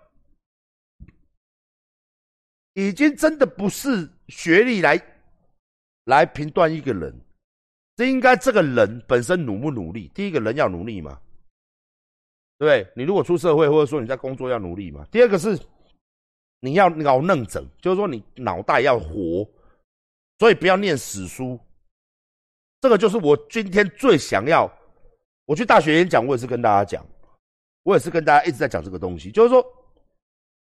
[2.75, 5.01] 已经真的不是学历来
[6.05, 7.15] 来评断一个人。
[7.97, 10.11] 这应该这个人本身努不努力？
[10.15, 11.21] 第一个人要努力嘛，
[12.57, 12.93] 对不对？
[12.97, 15.07] 你如果出社会，或者说你在工作要努力嘛。
[15.11, 15.59] 第二个是
[16.61, 19.47] 你要脑嫩整，就是说你脑袋要活，
[20.39, 21.61] 所以不要念死书。
[22.81, 24.71] 这个就是我今天最想要。
[25.45, 27.05] 我去大学演讲，我也是跟大家讲，
[27.83, 29.65] 我也是跟大家一直在讲这个东西，就是说，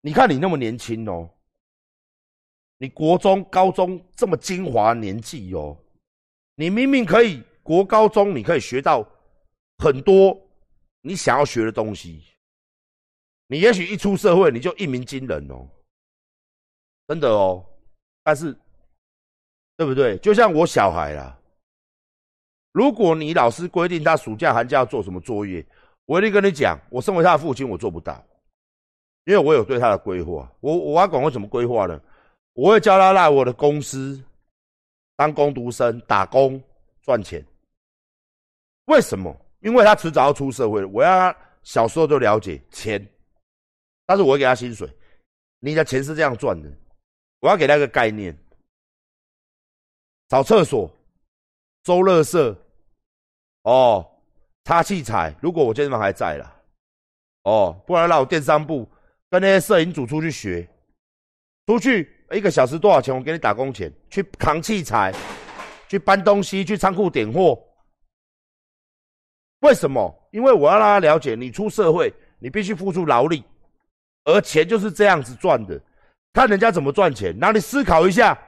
[0.00, 1.28] 你看你那么年轻哦，
[2.78, 5.76] 你国中、高中这么精华年纪哦。
[6.54, 9.04] 你明明可以国高中，你可以学到
[9.78, 10.40] 很多
[11.00, 12.22] 你想要学的东西。
[13.48, 15.66] 你也许一出社会，你就一鸣惊人哦，
[17.06, 17.64] 真的哦。
[18.22, 18.56] 但是，
[19.76, 20.18] 对不对？
[20.18, 21.36] 就像我小孩啦，
[22.72, 25.64] 如果你老师规定他暑假寒假要做什么作业，
[26.06, 28.24] 我一定跟你讲，我身为他的父亲，我做不到，
[29.24, 30.50] 因为我有对他的规划。
[30.60, 32.00] 我我要管我怎么规划呢？
[32.52, 34.22] 我会教他来我的公司。
[35.16, 36.62] 当工读生打工
[37.02, 37.44] 赚钱，
[38.84, 39.36] 为什么？
[39.58, 43.04] 因为他迟早要出社会我要他小时候就了解钱，
[44.06, 44.88] 但是我会给他薪水。
[45.58, 46.72] 你的钱是这样赚的，
[47.40, 48.32] 我要给他一个概念：
[50.28, 50.88] 找厕所、
[51.88, 52.54] 收垃圾、
[53.62, 54.06] 哦，
[54.64, 55.34] 擦器材。
[55.40, 56.54] 如果我健身房还在了，
[57.44, 58.86] 哦，不然让我电商部
[59.30, 60.68] 跟那些摄影组出去学，
[61.66, 62.14] 出去。
[62.30, 63.16] 一个小时多少钱？
[63.16, 65.14] 我给你打工钱，去扛器材，
[65.88, 67.58] 去搬东西，去仓库点货。
[69.60, 70.14] 为什么？
[70.30, 73.42] 因为我要让他了解，你出社会，你必须付出劳力，
[74.24, 75.80] 而钱就是这样子赚的。
[76.34, 78.38] 看人家怎么赚钱，然后你思考一下，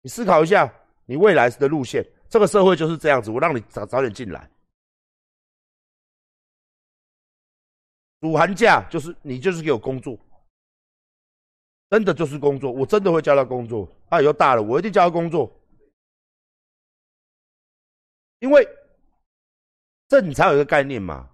[0.00, 0.72] 你思考一下
[1.08, 2.04] 你未来的路线。
[2.28, 4.48] 这个社会就是这样子，我让你早早点进来。
[8.20, 10.18] 暑寒假就是你就是给我工作。
[11.88, 13.90] 真的就是工作，我真的会教他工作。
[14.10, 15.50] 他以后大了，我一定教他工作，
[18.40, 18.68] 因为
[20.08, 21.30] 这你才有一个概念嘛。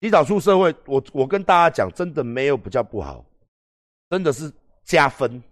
[0.00, 3.24] 提早出社会，我我跟大家讲，真的没有比较不好，
[4.10, 4.52] 真的是
[4.84, 5.42] 加分。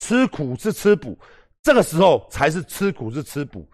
[0.00, 1.16] 吃苦是吃补，
[1.62, 3.66] 这个时候才是吃苦是吃补。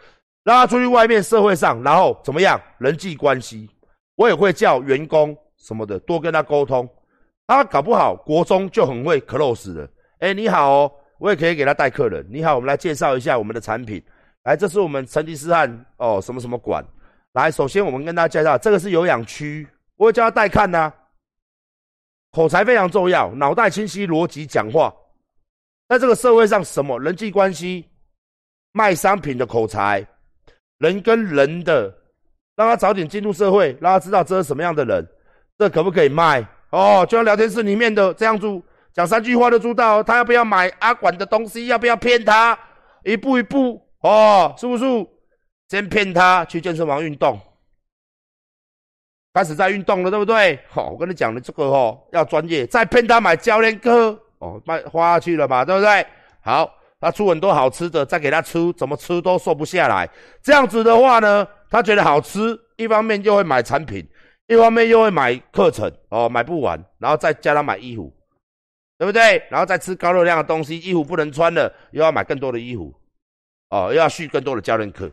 [0.44, 2.60] 让他出去外面社会上，然后怎么样？
[2.78, 3.68] 人际关系，
[4.14, 6.88] 我也会叫员工什么的多跟他沟通。
[7.48, 9.88] 他搞不好国中就很会 close 了。
[10.20, 12.24] 哎，你好哦，我也可以给他带客人。
[12.30, 14.00] 你好，我们来介绍一下我们的产品。
[14.44, 16.84] 来，这是我们成吉思汗哦，什么什么馆。
[17.32, 19.66] 来，首先我们跟大家介绍，这个是有氧区，
[19.96, 20.92] 我会叫他带看呐。
[22.30, 24.94] 口才非常重要，脑袋清晰，逻辑讲话。
[25.88, 27.88] 在这个社会上，什么人际关系、
[28.72, 30.06] 卖商品的口才、
[30.78, 31.94] 人跟人的，
[32.56, 35.06] 让他早点进入社会，让他知道这是什么样的人，
[35.58, 36.46] 这可不可以卖？
[36.70, 38.46] 哦，就像聊天室里面的这样子
[38.92, 42.58] 讲三句话都知道，他要不要买阿管的东西，要不要骗他，
[43.04, 44.84] 一步一步哦，是不是？
[45.68, 47.40] 先骗他去健身房运动，
[49.34, 50.58] 开始在运动了，对不对？
[50.68, 56.06] 好，我跟你讲的这个哦，要专业，再骗他买教练课哦，卖花去了嘛，对不对？
[56.40, 56.70] 好，
[57.00, 60.08] 他出很多好吃的，再给他吃，怎么吃都瘦不下来。
[60.42, 64.06] 这样子的话呢，他觉得好吃，一方面就会买产品。
[64.48, 68.14] 一方面又会买课程哦，买不完，然后再叫他买衣服，
[68.96, 69.42] 对不对？
[69.50, 72.94] 然后再吃高热量的东西，衣服不能穿了，又要买更多的衣服，
[73.70, 75.10] 哦，又要续更多的教练课，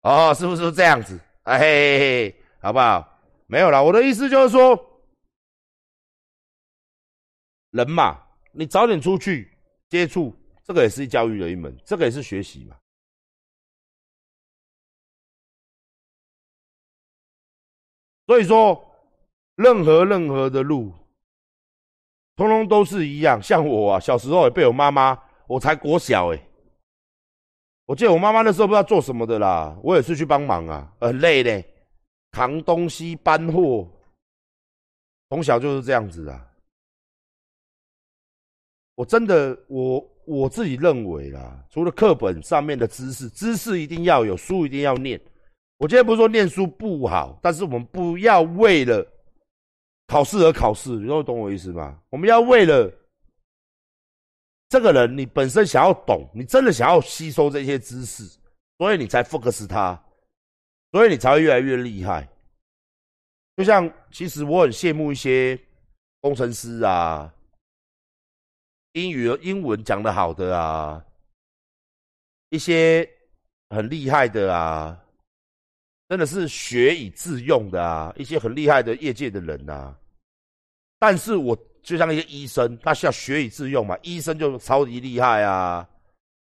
[0.00, 1.20] 哦，是不是这样子？
[1.42, 3.06] 哎嘿嘿嘿，好不好？
[3.46, 4.74] 没有了，我的意思就是说，
[7.72, 9.50] 人嘛，你早点出去
[9.88, 12.76] 接触，这个也是教育的一门，这个也是学习嘛。
[18.26, 18.82] 所以说，
[19.56, 20.92] 任何任何的路，
[22.36, 23.42] 通通都是一样。
[23.42, 26.48] 像我啊，小时候也被我妈妈，我才国小哎，
[27.86, 31.64] 我记得我妈妈那时候不知道做什么的啦，我也是去帮忙啊，很累嘞，
[32.30, 33.90] 扛东西搬货，
[35.30, 36.51] 从小就是这样子啊。
[39.02, 45.20] 我真的，我我自己认为啦，除了课本上面的知识，知识一定要有，书一定要念。
[45.78, 49.04] 我今天不是说念书不好，但是我们不要为了
[50.06, 52.00] 考试而考试，你懂我意思吗？
[52.10, 52.88] 我们要为了
[54.68, 58.22] 这个人，你本身想要懂，你真的想要吸收这些知识，
[58.78, 60.00] 所以你才 focus 他，
[60.92, 62.28] 所以你才会越来越厉害。
[63.56, 65.58] 就像其实我很羡慕一些
[66.20, 67.34] 工程师啊，
[68.92, 71.04] 英语英文讲得好的啊，
[72.50, 73.08] 一些
[73.70, 74.98] 很厉害的啊，
[76.08, 79.94] 真的是学以致用的啊，一些很厉害的业界的人呐。
[80.98, 85.88] 但是我就像一些医生，他需要学以致用嘛，医生就超级厉害啊。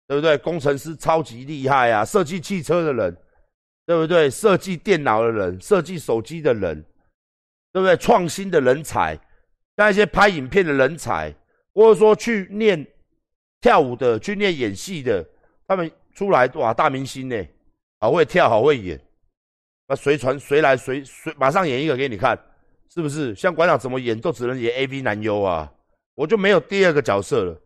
[0.08, 0.38] 对不对？
[0.38, 2.04] 工程师超级厉害啊！
[2.04, 3.16] 设计汽车的人，
[3.84, 4.30] 对不对？
[4.30, 6.80] 设计电脑的人，设计手机的人，
[7.72, 7.96] 对不对？
[7.96, 9.18] 创新的人才，
[9.76, 11.34] 像一些拍影片的人才，
[11.76, 12.86] 或者说去练
[13.60, 15.22] 跳舞的、去练演戏的，
[15.68, 17.36] 他们出来哇，大明星呢，
[18.00, 18.98] 好会跳，好会演，
[19.86, 22.34] 那随传随来随随，马上演一个给你看，
[22.88, 23.34] 是不是？
[23.34, 25.70] 像馆长怎么演，都只能演 A V 男优啊，
[26.14, 27.60] 我就没有第二个角色了。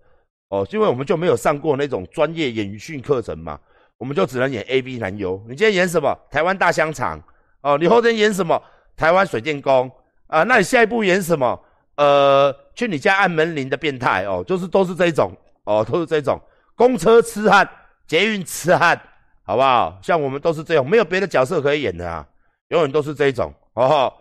[0.49, 3.61] 哦，因为我们就没有上过那种专业演训课程嘛，
[3.97, 5.41] 我们就只能演 A B 男优。
[5.49, 6.13] 你今天演什么？
[6.29, 7.23] 台湾大香肠。
[7.61, 8.61] 哦，你后天演什么？
[8.97, 9.89] 台湾水电工。
[10.27, 11.65] 啊，那你下一步演什么？
[11.95, 14.25] 呃，去你家按门铃的变态。
[14.25, 15.31] 哦，就是都是这种。
[15.65, 16.41] 哦，都是这种。
[16.75, 17.69] 公车痴汉，
[18.07, 18.99] 捷运痴汉，
[19.43, 19.99] 好不好？
[20.03, 22.27] 像我们都是这样，没有别的角色可以演的啊，
[22.69, 23.53] 永远都是这种。
[23.75, 24.13] 哦，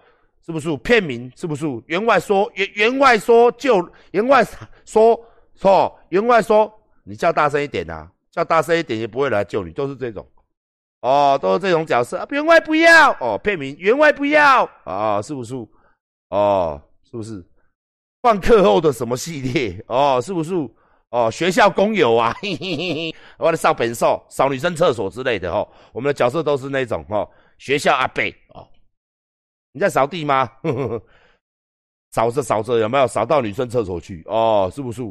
[0.45, 0.75] 是不是？
[0.77, 1.65] 片名是不是？
[1.85, 4.45] 员外说，员员外说就员外
[4.85, 5.19] 说。
[5.55, 6.71] 错，员外说
[7.03, 10.25] 你叫大声一点呐，叫大声一点也不会来救你，都是这种，
[11.01, 12.25] 哦，都是这种角色啊。
[12.29, 15.55] 员外不要哦，片名员外不要啊，是不是？
[16.29, 17.43] 哦，是不是？
[18.21, 19.83] 放课后的什么系列？
[19.87, 20.53] 哦，是不是？
[21.09, 25.67] 哦，学校工友啊， 嘿嘿嘿，我来上本少扫女生厕所之类的哦。
[25.91, 28.21] 我们的角色都是那种哦，学校阿伯
[28.53, 28.67] 哦，
[29.71, 30.51] 你在扫地吗？
[32.11, 34.23] 扫着扫着有没有扫到女生厕所去？
[34.27, 35.01] 哦，是不是？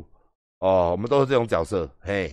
[0.61, 2.33] 哦，我们都是这种角色，嘿。